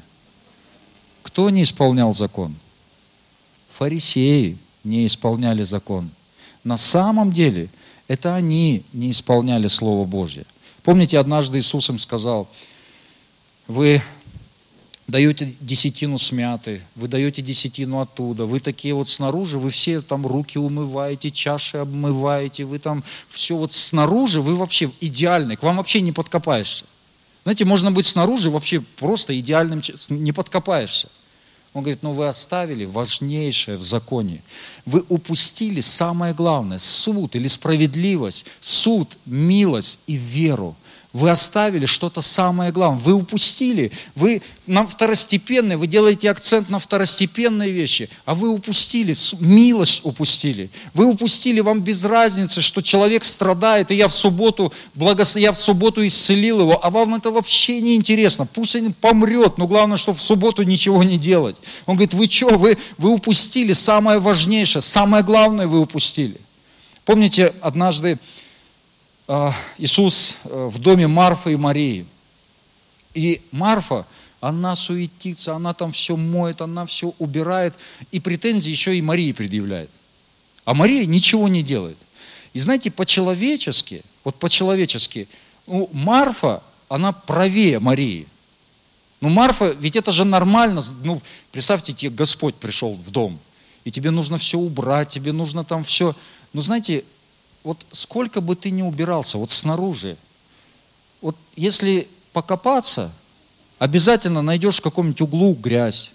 [1.24, 2.56] кто не исполнял закон?
[3.78, 6.10] Фарисеи не исполняли закон.
[6.64, 7.68] На самом деле,
[8.08, 10.46] это они не исполняли Слово Божье.
[10.86, 12.48] Помните, однажды Иисус им сказал,
[13.68, 14.04] вы
[15.08, 20.60] даете десятину смяты, вы даете десятину оттуда, вы такие вот снаружи, вы все там руки
[20.60, 26.12] умываете, чаши обмываете, вы там все вот снаружи, вы вообще идеальны, к вам вообще не
[26.12, 26.86] подкопаешься.
[27.44, 31.10] Знаете, можно быть снаружи вообще просто идеальным, не подкопаешься.
[31.76, 34.42] Он говорит, ну вы оставили важнейшее в законе.
[34.86, 40.78] Вы упустили самое главное, суд или справедливость, суд, милость и веру.
[41.16, 43.00] Вы оставили что-то самое главное.
[43.02, 43.94] Вы упустили.
[44.16, 50.70] Вы на второстепенные, вы делаете акцент на второстепенные вещи, а вы упустили, милость упустили.
[50.94, 55.38] Вы упустили, вам без разницы, что человек страдает, и я в субботу, благос...
[55.38, 58.46] я в субботу исцелил его, а вам это вообще не интересно.
[58.46, 61.56] Пусть он помрет, но главное, чтобы в субботу ничего не делать.
[61.86, 66.36] Он говорит, вы что, вы, вы упустили самое важнейшее, самое главное вы упустили.
[67.06, 68.18] Помните, однажды
[69.78, 72.06] Иисус э, в доме Марфы и Марии.
[73.14, 74.06] И Марфа,
[74.40, 77.74] она суетится, она там все моет, она все убирает,
[78.12, 79.90] и претензии еще и Марии предъявляет.
[80.66, 81.98] А Мария ничего не делает.
[82.54, 85.28] И знаете, по-человечески, вот по-человечески,
[85.66, 88.28] ну, Марфа, она правее Марии.
[89.22, 90.82] Ну, Марфа, ведь это же нормально.
[91.04, 91.22] Ну,
[91.52, 93.40] представьте, тебе Господь пришел в дом,
[93.84, 96.16] и тебе нужно все убрать, тебе нужно там все.
[96.54, 97.04] Но знаете,
[97.66, 100.18] вот сколько бы ты ни убирался, вот снаружи,
[101.20, 103.12] вот если покопаться,
[103.80, 106.12] обязательно найдешь в каком-нибудь углу грязь.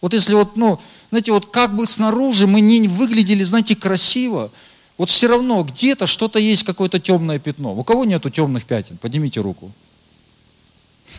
[0.00, 0.80] Вот если вот, ну,
[1.10, 4.50] знаете, вот как бы снаружи мы не выглядели, знаете, красиво,
[4.98, 7.72] вот все равно где-то что-то есть, какое-то темное пятно.
[7.72, 8.98] У кого нету темных пятен?
[8.98, 9.70] Поднимите руку.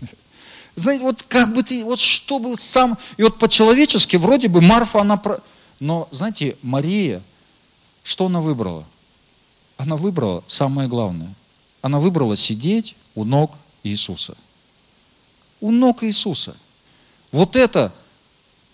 [0.76, 5.00] Знаете, вот как бы ты, вот что был сам, и вот по-человечески вроде бы Марфа,
[5.00, 5.22] она,
[5.80, 7.22] но знаете, Мария,
[8.04, 8.86] что она выбрала?
[9.82, 11.34] Она выбрала самое главное.
[11.82, 14.38] Она выбрала сидеть у ног Иисуса.
[15.60, 16.56] У ног Иисуса.
[17.32, 17.92] Вот это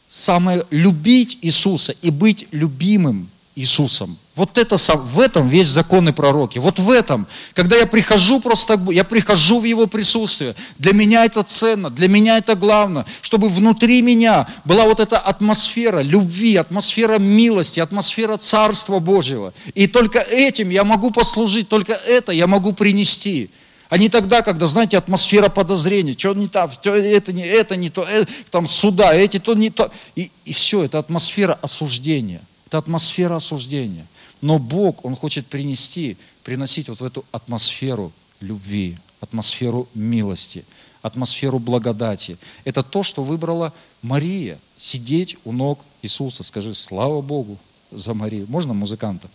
[0.09, 4.15] самое любить Иисуса и быть любимым Иисусом.
[4.35, 6.59] Вот это, в этом весь закон и пророки.
[6.59, 10.53] Вот в этом, когда я прихожу просто, я прихожу в Его присутствие.
[10.77, 16.01] Для меня это ценно, для меня это главное, чтобы внутри меня была вот эта атмосфера
[16.01, 19.55] любви, атмосфера милости, атмосфера Царства Божьего.
[19.73, 23.49] И только этим я могу послужить, только это я могу принести.
[23.89, 28.03] А не тогда, когда, знаете, атмосфера подозрения, что не так, это не, это не то,
[28.03, 29.89] это, там суда, эти то не то.
[30.15, 32.41] И, и все, это атмосфера осуждения.
[32.67, 34.05] Это атмосфера осуждения.
[34.41, 38.11] Но Бог, Он хочет принести, приносить вот в эту атмосферу
[38.41, 40.65] любви, атмосферу милости,
[41.01, 42.37] атмосферу благодати.
[42.65, 46.43] Это то, что выбрала Мария, сидеть у ног Иисуса.
[46.43, 47.57] Скажи, слава Богу
[47.89, 48.45] за Марию.
[48.49, 49.29] Можно музыканта?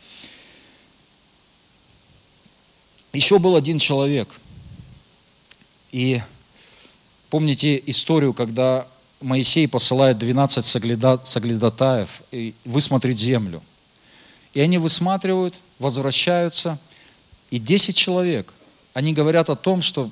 [3.15, 4.29] Еще был один человек.
[5.91, 6.21] И
[7.31, 8.87] помните историю, когда
[9.23, 10.65] Моисей посылает 12
[11.25, 12.23] соглядатаев
[12.65, 13.63] высмотреть землю.
[14.55, 16.79] И они высматривают, возвращаются,
[17.51, 18.53] и 10 человек,
[18.93, 20.11] они говорят о том, что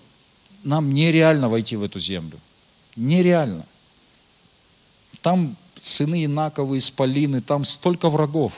[0.63, 2.39] нам нереально войти в эту землю.
[2.97, 3.65] Нереально.
[5.23, 8.53] Там сыны Инаковы, Исполины, там столько врагов.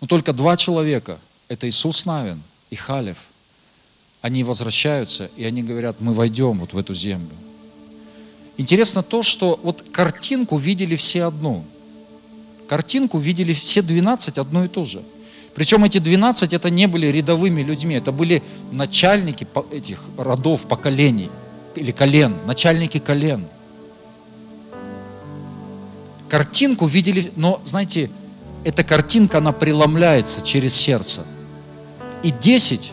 [0.00, 3.18] Но только два человека, это Иисус Навин и Халев,
[4.20, 7.34] они возвращаются, и они говорят, мы войдем вот в эту землю.
[8.56, 11.64] Интересно то, что вот картинку видели все одну.
[12.68, 15.02] Картинку видели все 12 одно и то же.
[15.54, 18.42] Причем эти 12 это не были рядовыми людьми, это были
[18.72, 21.30] начальники этих родов, поколений,
[21.76, 23.44] или колен, начальники колен.
[26.28, 28.10] Картинку видели, но, знаете,
[28.64, 31.24] эта картинка, она преломляется через сердце.
[32.22, 32.92] И 10,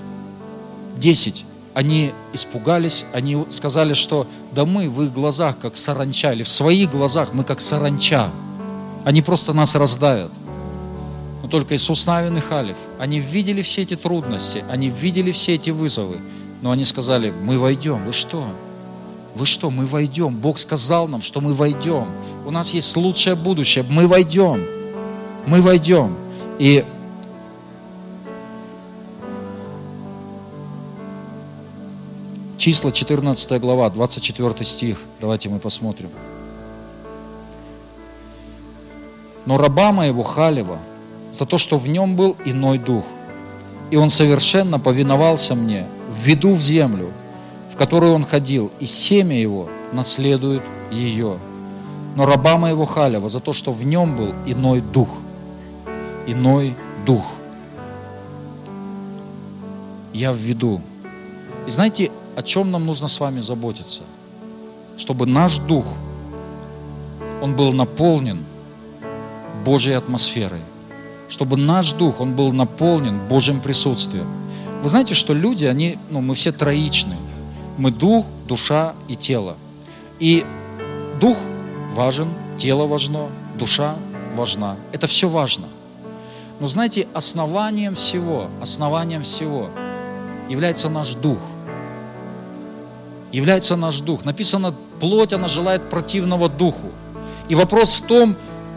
[0.98, 6.50] 10 они испугались, они сказали, что да мы в их глазах как саранча, или в
[6.50, 8.30] своих глазах мы как саранча.
[9.06, 10.32] Они просто нас раздавят.
[11.42, 15.70] Но только Иисус Навин и Халев, они видели все эти трудности, они видели все эти
[15.70, 16.18] вызовы,
[16.62, 18.04] но они сказали, мы войдем.
[18.04, 18.46] Вы что?
[19.34, 19.70] Вы что?
[19.70, 20.36] Мы войдем.
[20.36, 22.06] Бог сказал нам, что мы войдем.
[22.46, 23.86] У нас есть лучшее будущее.
[23.90, 24.64] Мы войдем.
[25.48, 26.16] Мы войдем.
[26.60, 26.84] И
[32.62, 35.00] Числа 14 глава, 24 стих.
[35.20, 36.12] Давайте мы посмотрим.
[39.48, 40.78] Но раба моего Халева
[41.32, 43.04] за то, что в нем был иной дух,
[43.90, 47.12] и он совершенно повиновался мне, введу в землю,
[47.74, 51.40] в которую он ходил, и семя его наследует ее.
[52.16, 55.10] Но раба моего Халева за то, что в нем был иной дух,
[56.28, 56.76] иной
[57.08, 57.26] дух,
[60.14, 60.80] я введу.
[61.66, 64.02] И знаете, о чем нам нужно с вами заботиться?
[64.98, 65.86] Чтобы наш дух,
[67.42, 68.44] он был наполнен
[69.66, 70.62] Божьей атмосферой.
[71.28, 74.28] Чтобы наш дух, он был наполнен Божьим присутствием.
[74.84, 77.16] Вы знаете, что люди, они, ну, мы все троичны.
[77.78, 79.56] Мы дух, душа и тело.
[80.20, 80.46] И
[81.20, 81.38] дух
[81.94, 82.28] важен,
[82.58, 83.28] тело важно,
[83.58, 83.96] душа
[84.36, 84.76] важна.
[84.92, 85.68] Это все важно.
[86.60, 89.70] Но знаете, основанием всего, основанием всего
[90.48, 91.40] является наш дух–
[93.32, 94.26] является наш дух.
[94.26, 96.92] Написано, плоть, она желает противного духу.
[97.50, 98.36] И вопрос в том,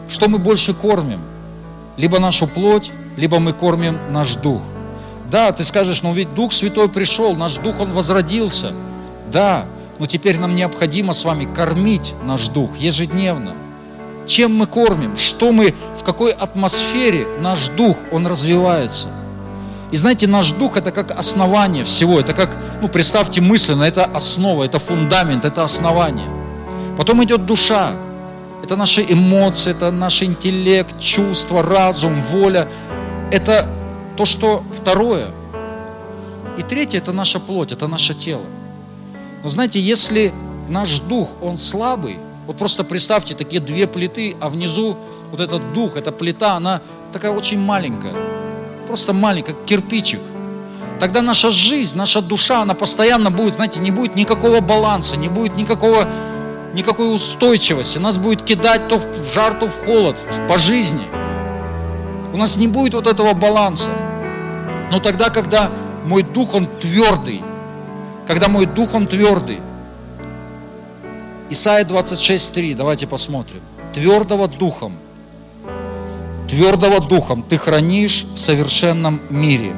[0.09, 1.21] что мы больше кормим.
[1.97, 4.63] Либо нашу плоть, либо мы кормим наш дух.
[5.31, 8.73] Да, ты скажешь, ну ведь Дух Святой пришел, наш Дух, Он возродился.
[9.33, 9.65] Да,
[9.99, 13.55] но теперь нам необходимо с вами кормить наш Дух ежедневно.
[14.27, 19.09] Чем мы кормим, что мы, в какой атмосфере наш Дух, он развивается.
[19.95, 24.65] И знаете, наш Дух это как основание всего, это как, ну представьте мысленно, это основа,
[24.65, 26.29] это фундамент, это основание.
[26.99, 27.93] Потом идет душа,
[28.65, 32.67] это наши эмоции, это наш интеллект, чувства, разум, воля.
[33.31, 33.69] Это
[34.17, 35.29] то, что второе.
[36.59, 38.47] И третье– это наша плоть, это наше тело.
[39.45, 40.33] Но знаете, если
[40.69, 42.19] наш дух, он слабый,
[42.49, 44.97] вот просто представьте такие две плиты, а внизу
[45.31, 46.81] вот этот дух, эта плита, она
[47.13, 48.34] такая очень маленькая.
[48.87, 50.21] Просто маленькая, как кирпичик.
[51.01, 55.57] Тогда наша жизнь, наша душа, она постоянно будет, знаете, не будет никакого баланса, не будет
[55.57, 56.09] никакого,
[56.73, 57.99] никакой устойчивости.
[57.99, 60.17] Нас будет кидать то в жар, то в холод
[60.49, 61.05] по жизни.
[62.33, 63.91] У нас не будет вот этого баланса.
[64.91, 65.71] Но тогда, когда
[66.05, 67.43] мой дух, он твердый,
[68.27, 69.61] когда мой дух, он твердый.
[71.51, 73.61] Исайя 26.3, давайте посмотрим.
[73.93, 74.97] Твердого духом,
[76.55, 79.73] твердого духом ты хранишь в совершенном мире,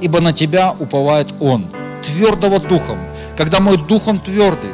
[0.00, 1.66] ибо на тебя уповает Он.
[2.02, 2.98] Твердого духом.
[3.36, 4.70] Когда мой дух, он твердый,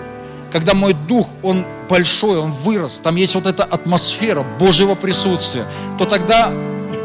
[0.52, 5.64] когда мой дух, он большой, он вырос, там есть вот эта атмосфера Божьего присутствия,
[5.98, 6.52] то тогда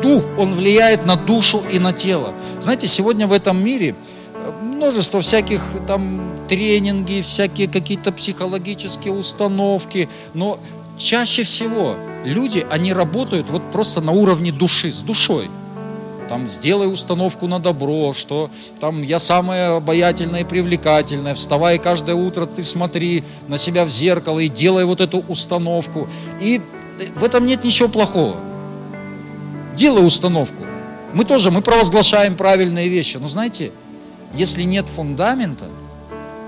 [0.03, 2.33] дух, он влияет на душу и на тело.
[2.59, 3.95] Знаете, сегодня в этом мире
[4.35, 10.59] э, множество всяких там тренинги, всякие какие-то психологические установки, но
[10.97, 11.95] чаще всего
[12.27, 15.49] люди, они работают вот просто на уровне души, с душой.
[16.29, 18.49] Там сделай установку на добро, что
[18.81, 24.39] там я самая обаятельная и привлекательная, вставай каждое утро, ты смотри на себя в зеркало
[24.39, 26.09] и делай вот эту установку.
[26.41, 26.61] И
[27.15, 28.35] в этом нет ничего плохого.
[29.75, 30.63] Делай установку.
[31.13, 33.17] Мы тоже, мы провозглашаем правильные вещи.
[33.17, 33.71] Но знаете,
[34.33, 35.65] если нет фундамента,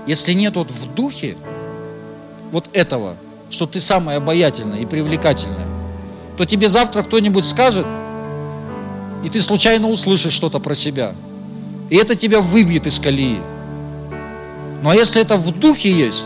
[0.06, 1.36] если нет вот в духе
[2.52, 3.16] вот этого,
[3.48, 5.69] что ты самая обаятельная и привлекательная,
[6.40, 7.86] то тебе завтра кто-нибудь скажет,
[9.22, 11.12] и ты случайно услышишь что-то про себя.
[11.90, 13.40] И это тебя выбьет из колеи.
[14.82, 16.24] Ну а если это в духе есть,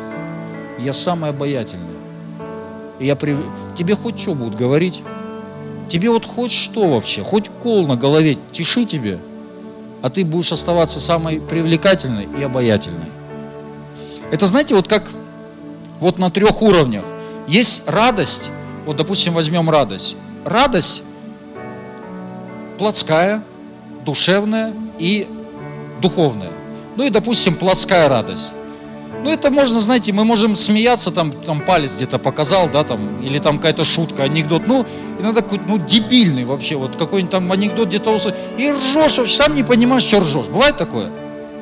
[0.78, 1.96] я самая обаятельная.
[3.00, 3.38] И я прив...
[3.76, 5.02] тебе хоть что будут говорить,
[5.88, 9.18] Тебе вот хоть что вообще, хоть кол на голове, тиши тебе,
[10.00, 13.10] а ты будешь оставаться самой привлекательной и обаятельной.
[14.30, 15.08] Это, знаете, вот как
[15.98, 17.02] вот на трех уровнях.
[17.48, 18.48] Есть радость,
[18.86, 20.16] вот, допустим, возьмем радость.
[20.44, 21.02] Радость
[22.78, 23.42] плотская,
[24.04, 25.26] душевная и
[26.00, 26.52] духовная.
[26.96, 28.52] Ну и, допустим, плотская радость.
[29.22, 33.38] Ну, это можно, знаете, мы можем смеяться, там, там палец где-то показал, да, там, или
[33.38, 34.66] там какая-то шутка, анекдот.
[34.66, 34.84] Ну,
[35.18, 38.18] иногда какой-то, ну, дебильный вообще, вот какой-нибудь там анекдот где-то.
[38.58, 40.48] И ржешь вообще, сам не понимаешь, что ржешь.
[40.48, 41.10] Бывает такое?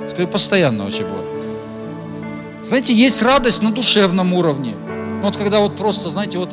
[0.08, 1.26] Скажи, постоянно вообще бывает.
[2.64, 4.74] Знаете, есть радость на душевном уровне.
[5.20, 6.50] Ну, вот когда вот просто, знаете, вот,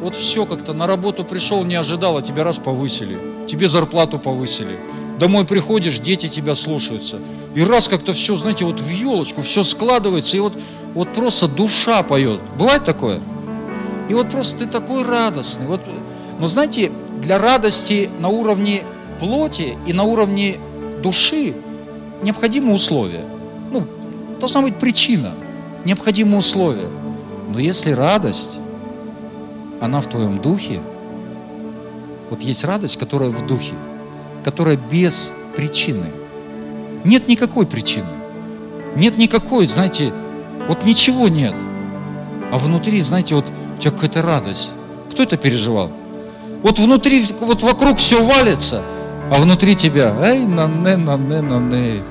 [0.00, 3.16] вот все как-то на работу пришел, не ожидал, а тебя раз повысили.
[3.48, 4.76] Тебе зарплату повысили.
[5.18, 7.18] Домой приходишь, дети тебя слушаются.
[7.54, 10.52] И раз как-то все, знаете, вот в елочку, все складывается, и вот,
[10.94, 12.40] вот просто душа поет.
[12.58, 13.20] Бывает такое?
[14.10, 15.66] И вот просто ты такой радостный.
[15.66, 15.80] Вот,
[16.38, 16.92] но знаете,
[17.22, 18.82] для радости на уровне
[19.18, 20.58] плоти и на уровне
[21.02, 21.54] души
[22.22, 23.24] необходимы условия.
[23.72, 23.86] Ну,
[24.38, 25.32] должна быть причина,
[25.84, 26.88] необходимы условия.
[27.50, 28.58] Но если радость,
[29.80, 30.80] она в твоем духе,
[32.30, 33.74] вот есть радость, которая в духе,
[34.44, 36.06] которая без причины–
[37.06, 38.08] нет никакой причины.
[38.96, 40.12] Нет никакой, знаете,
[40.68, 41.54] вот ничего нет.
[42.50, 43.44] А внутри, знаете, вот
[43.76, 44.72] у тебя какая-то радость.
[45.12, 45.92] Кто это переживал?
[46.64, 48.82] Вот внутри, вот вокруг все валится,
[49.30, 52.02] а внутри тебя, эй, на не, на не, на не.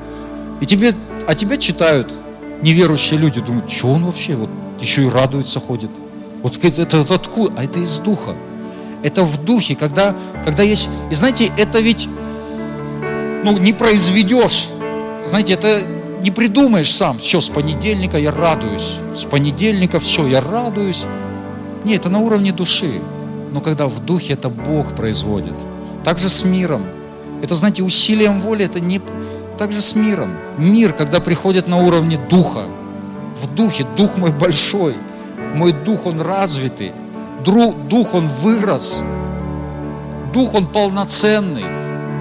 [0.62, 0.94] И тебе,
[1.28, 2.10] а тебя читают
[2.62, 4.50] неверующие люди, думают, что он вообще, вот
[4.80, 5.92] еще и радуется, ходит.
[6.46, 7.56] Вот это, откуда?
[7.58, 8.36] А это из духа.
[9.02, 10.90] Это в духе, когда, когда есть...
[11.10, 12.08] И знаете, это ведь
[13.44, 14.70] ну, не произведешь
[15.26, 15.82] знаете, это
[16.22, 17.18] не придумаешь сам.
[17.18, 19.00] Все, с понедельника я радуюсь.
[19.16, 21.04] С понедельника все, я радуюсь.
[21.84, 23.02] Нет, это на уровне души.
[23.52, 25.56] Но когда в духе это Бог производит.
[26.04, 26.84] Так же с миром.
[27.42, 29.02] Это, знаете, усилием воли, это не...
[29.58, 30.30] Так же с миром.
[30.58, 32.66] Мир, когда приходит на уровне духа.
[33.42, 33.86] В духе.
[33.98, 34.94] Дух мой большой.
[35.56, 36.92] Мой дух, он развитый.
[37.44, 39.04] Дух, он вырос.
[40.34, 41.66] Дух, он полноценный.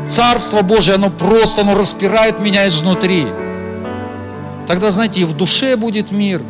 [0.06, 3.26] Царство Божие, оно просто, оно распирает меня изнутри.
[4.66, 6.42] Тогда, знаете, и в душе будет мир,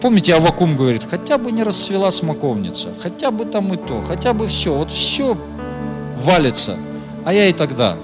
[0.00, 4.46] Помните, Авакум говорит, хотя бы не расцвела смоковница, хотя бы там и то, хотя бы
[4.48, 5.36] все, вот все
[6.24, 6.74] валится.
[7.26, 7.96] А я и тогда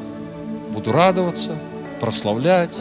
[0.75, 1.53] буду радоваться,
[1.99, 2.77] прославлять,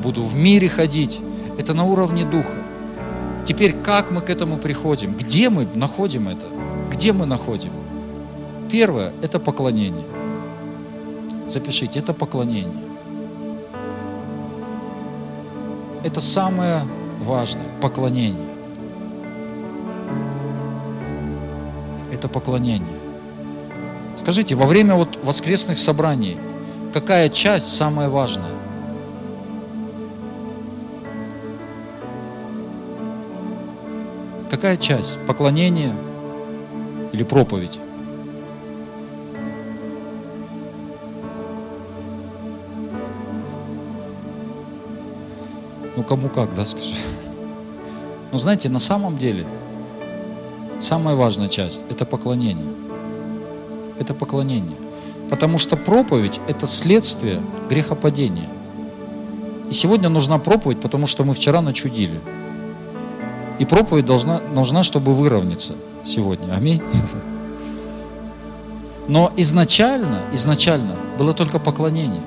[0.00, 1.18] буду в мире ходить.
[1.58, 2.52] Это на уровне духа.
[3.44, 5.16] Теперь как мы к этому приходим?
[5.16, 6.46] Где мы находим это?
[6.90, 7.72] Где мы находим?
[8.70, 10.04] Первое– это поклонение.
[11.46, 12.72] Запишите, это поклонение.
[16.04, 16.84] Это самое
[17.24, 18.48] важное– поклонение.
[22.12, 22.98] Это поклонение.
[24.14, 26.36] Скажите, во время вот воскресных собраний,
[26.92, 28.61] какая часть самая важная?
[34.52, 35.18] Какая часть?
[35.26, 35.94] Поклонение
[37.14, 37.80] или проповедь?
[45.96, 46.92] Ну, кому как, да, скажи.
[48.30, 49.46] Но знаете, на самом деле,
[50.78, 52.74] самая важная часть– это поклонение.
[53.98, 54.76] Это поклонение.
[55.30, 57.40] Потому что проповедь– это следствие
[57.70, 58.50] грехопадения.
[59.70, 62.20] И сегодня нужна проповедь, потому что мы вчера начудили.
[63.62, 66.52] И проповедь должна, нужна, чтобы выровняться сегодня.
[66.52, 66.82] Аминь.
[69.06, 72.22] Но изначально, изначально было только поклонение.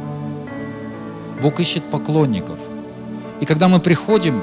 [1.41, 2.57] Бог ищет поклонников.
[3.41, 4.41] И когда мы приходим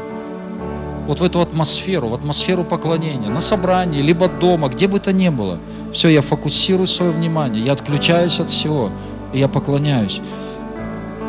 [1.06, 5.30] вот в эту атмосферу, в атмосферу поклонения, на собрании, либо дома, где бы то ни
[5.30, 5.58] было,
[5.94, 8.90] все, я фокусирую свое внимание, я отключаюсь от всего,
[9.32, 10.20] и я поклоняюсь.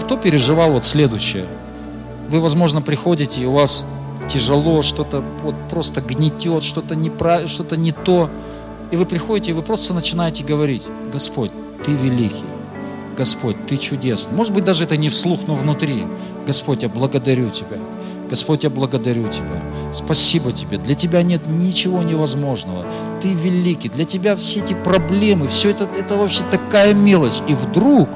[0.01, 1.45] Кто переживал вот следующее?
[2.28, 3.93] Вы, возможно, приходите, и у вас
[4.28, 7.12] тяжело, что-то вот просто гнетет, что-то не,
[7.48, 8.30] что не то.
[8.92, 11.52] И вы приходите, и вы просто начинаете говорить, Господь,
[11.84, 12.46] Ты великий,
[13.18, 14.36] Господь, Ты чудесный.
[14.36, 16.06] Может быть, даже это не вслух, но внутри.
[16.46, 17.78] Господь, я благодарю Тебя.
[18.30, 19.62] Господь, я благодарю Тебя.
[19.92, 20.78] Спасибо Тебе.
[20.78, 22.86] Для Тебя нет ничего невозможного.
[23.22, 23.90] Ты великий.
[23.90, 27.42] Для Тебя все эти проблемы, все это, это вообще такая мелочь.
[27.48, 28.10] И вдруг,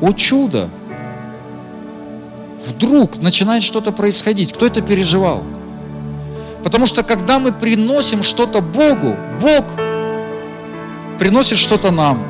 [0.00, 0.68] о чудо,
[2.66, 4.52] вдруг начинает что-то происходить.
[4.52, 5.42] Кто это переживал?
[6.62, 9.64] Потому что когда мы приносим что-то Богу, Бог
[11.18, 12.24] приносит что-то нам.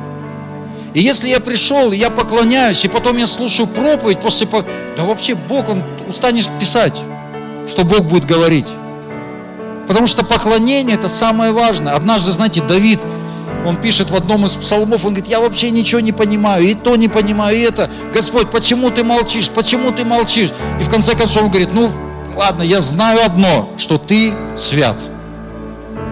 [0.93, 4.47] И если я пришел, я поклоняюсь, и потом я слушаю проповедь после...
[4.95, 7.01] Да вообще Бог, Он устанешь писать,
[7.67, 8.67] что Бог будет говорить.
[9.87, 11.93] Потому что поклонение– это самое важное.
[11.93, 12.99] Однажды, знаете, Давид,
[13.65, 16.95] он пишет в одном из псалмов, он говорит, я вообще ничего не понимаю, и то
[16.95, 17.89] не понимаю, и это.
[18.13, 20.51] Господь, почему ты молчишь, почему ты молчишь?
[20.79, 21.89] И в конце концов он говорит, ну
[22.35, 24.97] ладно, я знаю одно, что ты свят.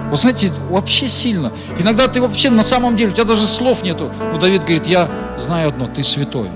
[0.09, 1.51] Вы знаете, вообще сильно.
[1.79, 4.11] Иногда ты вообще на самом деле, у тебя даже слов нету.
[4.31, 6.49] Но Давид говорит, я знаю одно, ты святой,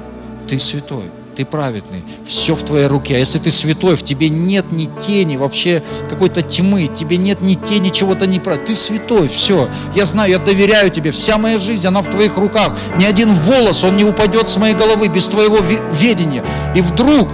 [0.47, 3.15] ты святой ты праведный, все в твоей руке.
[3.15, 7.53] А если ты святой, в тебе нет ни тени вообще какой-то тьмы, тебе нет ни
[7.53, 8.67] тени чего-то неправильного.
[8.67, 9.69] Ты святой, все.
[9.95, 11.11] Я знаю, я доверяю тебе.
[11.11, 12.75] Вся моя жизнь, она в твоих руках.
[12.99, 15.59] Ни один волос, он не упадет с моей головы без твоего
[16.01, 16.43] ведения.
[16.75, 17.29] И вдруг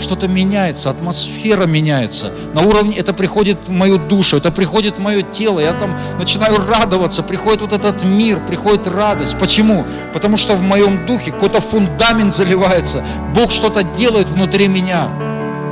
[0.00, 2.30] что-то меняется, атмосфера меняется.
[2.54, 6.56] На уровне, это приходит в мою душу, это приходит в мое тело, я там начинаю
[6.66, 9.38] радоваться, приходит вот этот мир, приходит радость.
[9.38, 9.84] Почему?
[10.12, 15.08] Потому что в моем духе какой-то фундамент заливается, Бог что-то делает внутри меня.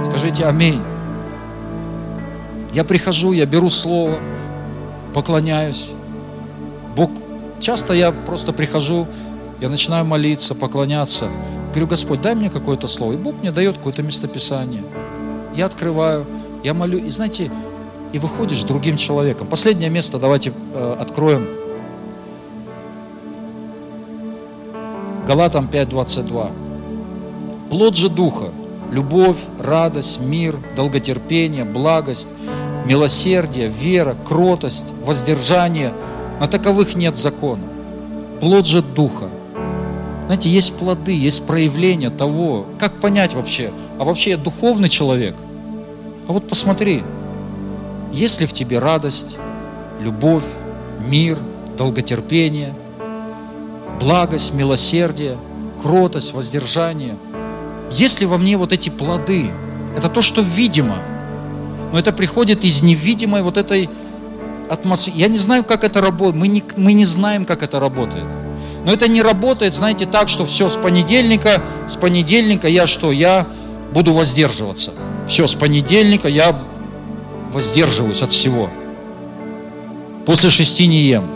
[0.06, 0.82] Скажите аминь.
[2.72, 4.18] Я прихожу, я беру слово,
[5.14, 5.90] поклоняюсь.
[6.94, 7.10] Бог,
[7.60, 9.06] часто я просто прихожу,
[9.60, 11.28] я начинаю молиться, поклоняться.
[11.76, 13.12] Говорю, Господь, дай мне какое-то слово.
[13.12, 14.82] И Бог мне дает какое-то местописание.
[15.54, 16.24] Я открываю,
[16.64, 16.96] я молю.
[16.96, 17.50] И знаете,
[18.14, 19.46] и выходишь другим человеком.
[19.46, 21.46] Последнее место давайте э, откроем.
[25.26, 26.50] Галатам 5.22.
[27.68, 28.48] Плод же Духа–
[28.90, 32.30] любовь, радость, мир, долготерпение, благость,
[32.86, 35.92] милосердие, вера, кротость, воздержание.
[36.40, 37.64] На таковых нет закона.
[38.40, 39.28] Плод же Духа
[40.26, 45.34] знаете, есть плоды, есть проявления того, как понять вообще, а вообще я духовный человек.
[46.28, 47.04] А вот посмотри,
[48.12, 49.36] есть ли в тебе радость,
[50.00, 50.42] любовь,
[51.08, 51.38] мир,
[51.76, 52.74] долготерпение,
[54.00, 55.36] благость, милосердие,
[55.82, 57.16] кротость, воздержание.
[57.92, 59.50] Есть ли во мне вот эти плоды?
[59.96, 60.96] Это то, что видимо.
[61.92, 63.88] Но это приходит из невидимой вот этой
[64.68, 65.16] атмосферы.
[65.16, 66.36] Я не знаю, как это работает.
[66.36, 68.26] Мы не, мы не знаем, как это работает.
[68.86, 73.10] Но это не работает, знаете, так, что все, с понедельника, с понедельника я что?
[73.10, 73.44] Я
[73.92, 74.92] буду воздерживаться.
[75.26, 76.56] Все, с понедельника я
[77.50, 78.70] воздерживаюсь от всего.
[80.24, 81.28] После шести не ем.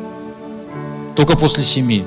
[1.16, 2.04] Только после семи.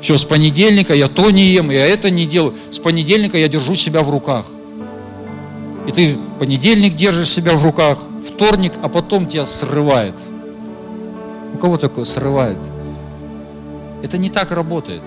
[0.00, 2.54] Все, с понедельника я то не ем, я это не делаю.
[2.70, 4.46] С понедельника я держу себя в руках.
[5.88, 10.14] И ты понедельник держишь себя в руках, вторник, а потом тебя срывает.
[11.54, 12.58] У кого такое срывает?
[14.02, 15.02] Это не так работает.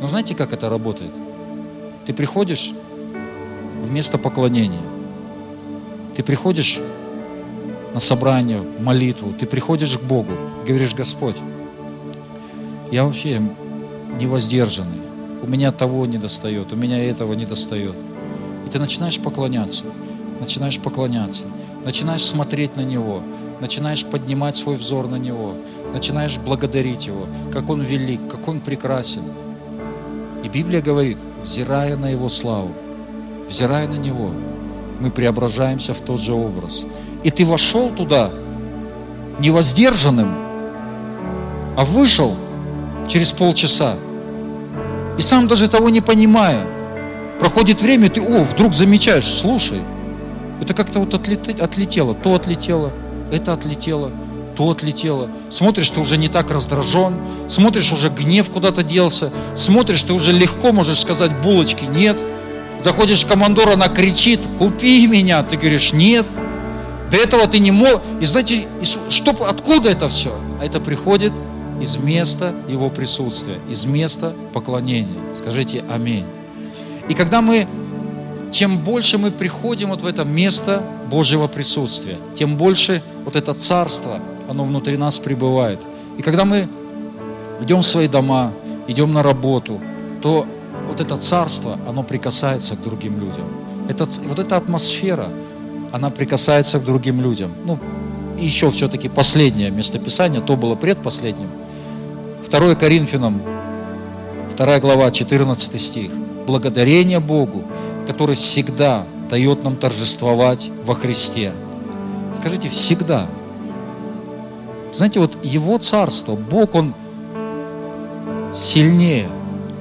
[0.00, 1.12] Но знаете, как это работает?
[2.06, 2.72] Ты приходишь
[3.82, 4.82] в место поклонения.
[6.16, 6.80] Ты приходишь
[7.94, 10.32] на собрание, в молитву, ты приходишь к Богу,
[10.66, 11.36] говоришь, Господь,
[12.90, 13.40] я вообще
[14.18, 15.00] невоздержанный,
[15.42, 17.94] у меня того не достает, у меня этого не достает.
[18.66, 19.86] И ты начинаешь поклоняться,
[20.40, 21.46] начинаешь поклоняться,
[21.84, 23.22] начинаешь смотреть на Него,
[23.60, 25.54] начинаешь поднимать свой взор на Него,
[25.92, 29.22] начинаешь благодарить Его, как Он велик, как Он прекрасен.
[30.42, 32.72] И Библия говорит, взирая на Его славу,
[33.48, 34.30] взирая на Него,
[35.00, 36.84] мы преображаемся в тот же образ.
[37.22, 38.30] И ты вошел туда
[39.38, 40.32] невоздержанным,
[41.76, 42.34] а вышел
[43.08, 43.94] через полчаса.
[45.18, 46.66] И сам даже того не понимая.
[47.40, 49.80] Проходит время, ты, о, вдруг замечаешь, слушай,
[50.60, 52.92] это как-то вот отлетело, то отлетело,
[53.32, 54.12] это отлетело,
[54.56, 55.28] то отлетело.
[55.50, 57.14] Смотришь, ты уже не так раздражен,
[57.48, 62.18] смотришь, уже гнев куда-то делся, смотришь, ты уже легко можешь сказать булочки нет.
[62.78, 66.26] Заходишь в командор, она кричит, купи меня, ты говоришь нет.
[67.10, 68.02] До этого ты не мог.
[68.20, 68.66] И знаете,
[69.10, 70.34] что, откуда это все?
[70.60, 71.32] А это приходит
[71.80, 75.20] из места Его присутствия, из места поклонения.
[75.34, 76.24] Скажите аминь.
[77.08, 77.66] И когда мы,
[78.50, 84.18] чем больше мы приходим вот в это место Божьего присутствия, тем больше вот это царство,
[84.52, 85.80] оно внутри нас пребывает.
[86.18, 86.68] И когда мы
[87.60, 88.52] идем в свои дома,
[88.86, 89.80] идем на работу,
[90.20, 90.46] то
[90.88, 93.44] вот это царство, оно прикасается к другим людям.
[93.88, 95.28] Это, вот эта атмосфера,
[95.90, 97.50] она прикасается к другим людям.
[97.64, 97.78] Ну,
[98.38, 101.48] и еще все-таки последнее местописание, то было предпоследним.
[102.50, 103.40] 2 Коринфянам,
[104.56, 106.10] 2 глава, 14 стих.
[106.46, 107.64] Благодарение Богу,
[108.06, 111.52] который всегда дает нам торжествовать во Христе.
[112.36, 113.26] Скажите, всегда.
[114.92, 116.94] Знаете, вот Его Царство, Бог, Он
[118.52, 119.28] сильнее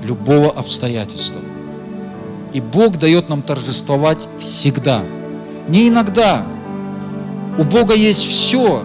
[0.02, 1.42] любого обстоятельства.
[2.54, 5.04] И Бог дает нам торжествовать всегда.
[5.68, 6.46] Не иногда.
[7.58, 8.84] У Бога есть все,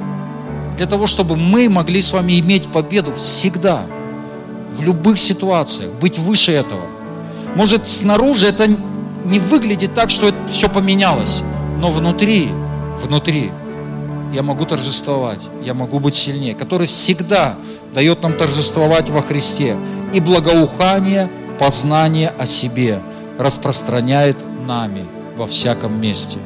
[0.77, 3.83] для того, чтобы мы могли с вами иметь победу всегда,
[4.77, 6.83] в любых ситуациях, быть выше этого.
[7.55, 8.68] Может, снаружи это
[9.24, 11.43] не выглядит так, что это все поменялось,
[11.81, 12.51] но внутри,
[13.03, 13.53] внутри
[14.37, 17.55] я могу торжествовать, я могу быть сильнее, который всегда
[17.95, 19.76] дает нам торжествовать во Христе.
[20.12, 23.01] И благоухание, познание о себе
[23.39, 25.07] распространяет нами
[25.39, 26.37] во всяком месте.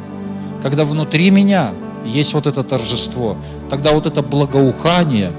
[0.62, 1.72] Когда внутри меня
[2.05, 3.36] есть вот это торжество,
[3.68, 5.32] тогда вот это благоухание,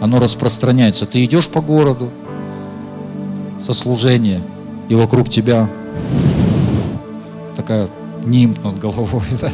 [0.00, 1.06] оно распространяется.
[1.06, 2.08] Ты идешь по городу
[3.58, 4.40] со служения,
[4.88, 5.68] и вокруг тебя
[7.56, 7.88] такая
[8.24, 9.50] нимб над головой, да?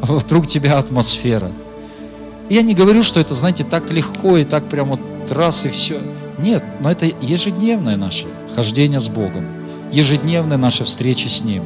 [0.00, 1.50] А вокруг тебя атмосфера.
[2.48, 5.98] я не говорю, что это, знаете, так легко и так прямо вот раз и все.
[6.38, 9.44] Нет, но это ежедневное наше хождение с Богом,
[9.92, 11.64] ежедневные наши встречи с Ним,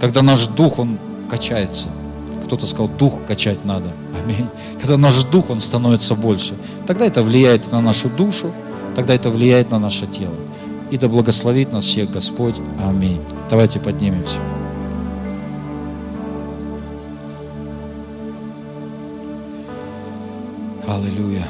[0.00, 0.98] когда наш дух, он
[1.30, 1.88] качается–
[2.46, 3.90] кто-то сказал, дух качать надо.
[4.22, 4.48] Аминь.
[4.80, 6.54] Когда наш дух, он становится больше,
[6.86, 8.52] тогда это влияет на нашу душу,
[8.94, 10.34] тогда это влияет на наше тело.
[10.90, 12.54] И да благословит нас всех Господь.
[12.82, 13.20] Аминь.
[13.50, 14.38] Давайте поднимемся.
[20.88, 21.46] Аллилуйя.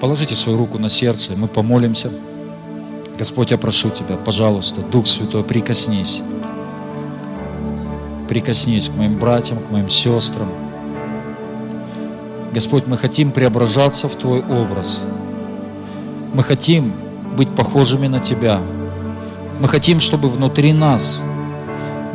[0.00, 2.10] Положите свою руку на сердце, мы помолимся.
[3.18, 6.22] Господь, я прошу Тебя, пожалуйста, Дух Святой, прикоснись
[8.28, 10.48] прикоснись к моим братьям, к моим сестрам.
[12.52, 15.04] Господь, мы хотим преображаться в Твой образ.
[16.34, 16.92] Мы хотим
[17.36, 18.60] быть похожими на Тебя.
[19.60, 21.24] Мы хотим, чтобы внутри нас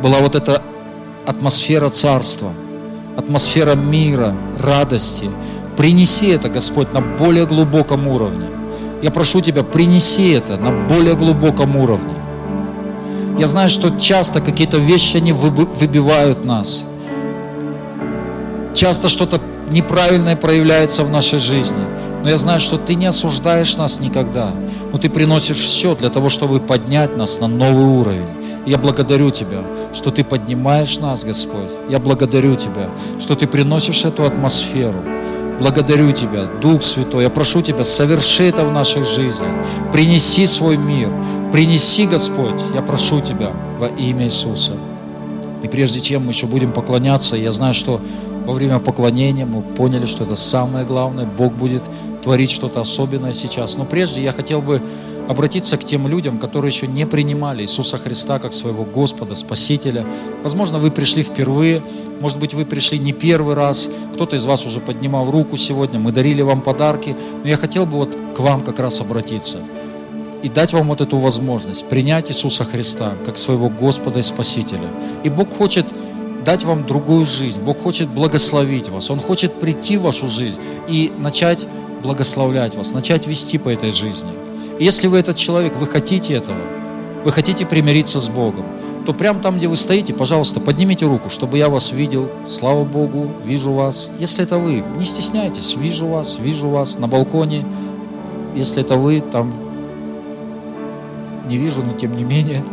[0.02, 0.62] была вот эта
[1.26, 2.50] атмосфера царства,
[3.16, 5.28] атмосфера мира, радости.
[5.76, 8.46] Принеси это, Господь, на более глубоком уровне.
[9.02, 12.14] Я прошу Тебя, принеси это на более глубоком уровне.
[13.38, 16.86] Я знаю, что часто какие-то вещи, они выбивают нас.
[18.74, 21.84] Часто что-то неправильное проявляется в нашей жизни.
[22.22, 24.50] Но я знаю, что Ты не осуждаешь нас никогда.
[24.92, 28.26] Но Ты приносишь все для того, чтобы поднять нас на новый уровень.
[28.66, 29.62] я благодарю Тебя,
[29.92, 31.70] что Ты поднимаешь нас, Господь.
[31.90, 32.88] Я благодарю Тебя,
[33.20, 35.02] что Ты приносишь эту атмосферу.
[35.60, 37.24] Благодарю Тебя, Дух Святой.
[37.24, 39.50] Я прошу Тебя, соверши это в наших жизнях.
[39.92, 41.08] Принеси свой мир,
[41.54, 44.72] Принеси, Господь, я прошу Тебя во имя Иисуса.
[45.62, 48.00] И прежде чем мы еще будем поклоняться, я знаю, что
[48.44, 51.26] во время поклонения мы поняли, что это самое главное.
[51.26, 51.84] Бог будет
[52.24, 53.76] творить что-то особенное сейчас.
[53.76, 54.82] Но прежде я хотел бы
[55.28, 60.04] обратиться к тем людям, которые еще не принимали Иисуса Христа как своего Господа, Спасителя.
[60.42, 61.82] Возможно, вы пришли впервые,
[62.20, 66.12] может быть, вы пришли не первый раз, кто-то из вас уже поднимал руку сегодня, мы
[66.12, 69.58] дарили вам подарки, но я хотел бы вот к вам как раз обратиться
[70.42, 74.90] и дать вам вот эту возможность принять Иисуса Христа как своего Господа и Спасителя.
[75.22, 75.86] И Бог хочет
[76.44, 81.10] дать вам другую жизнь, Бог хочет благословить вас, Он хочет прийти в вашу жизнь и
[81.18, 81.66] начать
[82.02, 84.28] благословлять вас, начать вести по этой жизни.
[84.80, 86.58] Если вы этот человек, вы хотите этого,
[87.24, 88.64] вы хотите примириться с Богом,
[89.06, 92.28] то прямо там, где вы стоите, пожалуйста, поднимите руку, чтобы я вас видел.
[92.48, 94.12] Слава Богу, вижу вас.
[94.18, 97.64] Если это вы, не стесняйтесь, вижу вас, вижу вас на балконе.
[98.56, 99.52] Если это вы, там
[101.48, 102.64] не вижу, но тем не менее.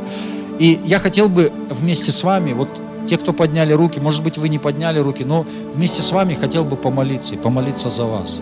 [0.57, 2.69] И я хотел бы вместе с вами, вот
[3.07, 5.45] те, кто подняли руки, может быть, вы не подняли руки, но
[5.75, 8.41] вместе с вами хотел бы помолиться и помолиться за вас.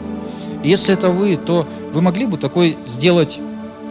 [0.63, 3.39] И если это вы, то вы могли бы такой сделать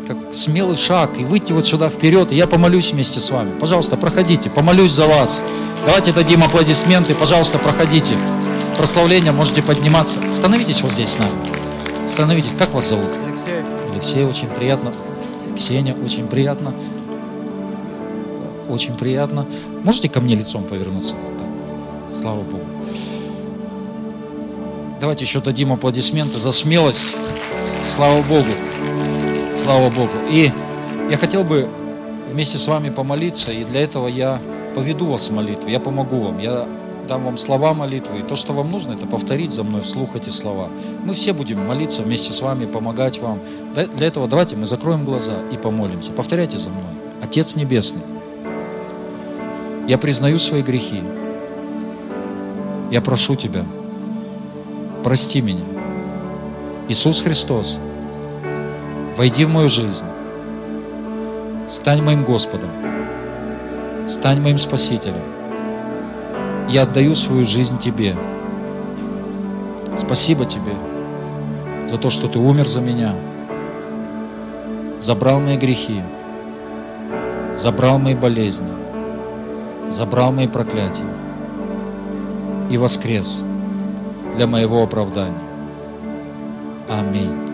[0.09, 3.51] как смелый шаг и выйти вот сюда вперед, и я помолюсь вместе с вами.
[3.61, 5.43] Пожалуйста, проходите, помолюсь за вас.
[5.85, 8.15] Давайте дадим аплодисменты, пожалуйста, проходите.
[8.79, 10.19] Прославление, можете подниматься.
[10.33, 11.33] Становитесь вот здесь с нами.
[12.09, 12.51] Становитесь.
[12.57, 13.11] Как вас зовут?
[13.29, 14.95] Алексей, Алексей, очень приятно.
[15.55, 16.73] Ксения, очень приятно.
[18.71, 19.45] Очень приятно.
[19.85, 21.13] Можете ко мне лицом повернуться?
[21.13, 22.11] Так.
[22.11, 22.65] Слава Богу.
[25.03, 27.15] Давайте еще дадим аплодисменты за смелость.
[27.87, 28.49] Слава Богу.
[29.59, 30.13] Слава Богу.
[30.31, 30.53] И
[31.11, 31.69] я хотел бы
[32.31, 34.41] вместе с вами помолиться, и для этого я
[34.77, 36.65] поведу вас в молитву, я помогу вам, я
[37.09, 40.31] дам вам слова молитвы, и то, что вам нужно, это повторить за мной вслух эти
[40.31, 40.69] слова.
[41.05, 43.41] Мы все будем молиться вместе с вами, помогать вам.
[43.75, 46.13] Для этого давайте мы закроем глаза и помолимся.
[46.13, 46.95] Повторяйте за мной.
[47.21, 48.03] Отец Небесный,
[49.89, 51.03] я признаю свои грехи.
[52.93, 53.65] Я прошу Тебя,
[55.03, 55.65] прости меня.
[56.87, 57.81] Иисус Христос,
[59.19, 60.05] войди в мою жизнь.
[61.67, 62.71] Стань моим Господом.
[64.07, 65.25] Стань моим Спасителем.
[66.69, 68.17] Я отдаю свою жизнь Тебе.
[69.97, 70.73] Спасибо Тебе
[71.89, 73.13] за то, что Ты умер за меня,
[75.01, 76.01] забрал мои грехи,
[77.57, 78.71] забрал мои болезни,
[79.89, 81.11] забрал мои проклятия
[82.71, 83.43] и воскрес
[84.37, 85.35] для моего оправдания.
[86.89, 87.48] Аминь.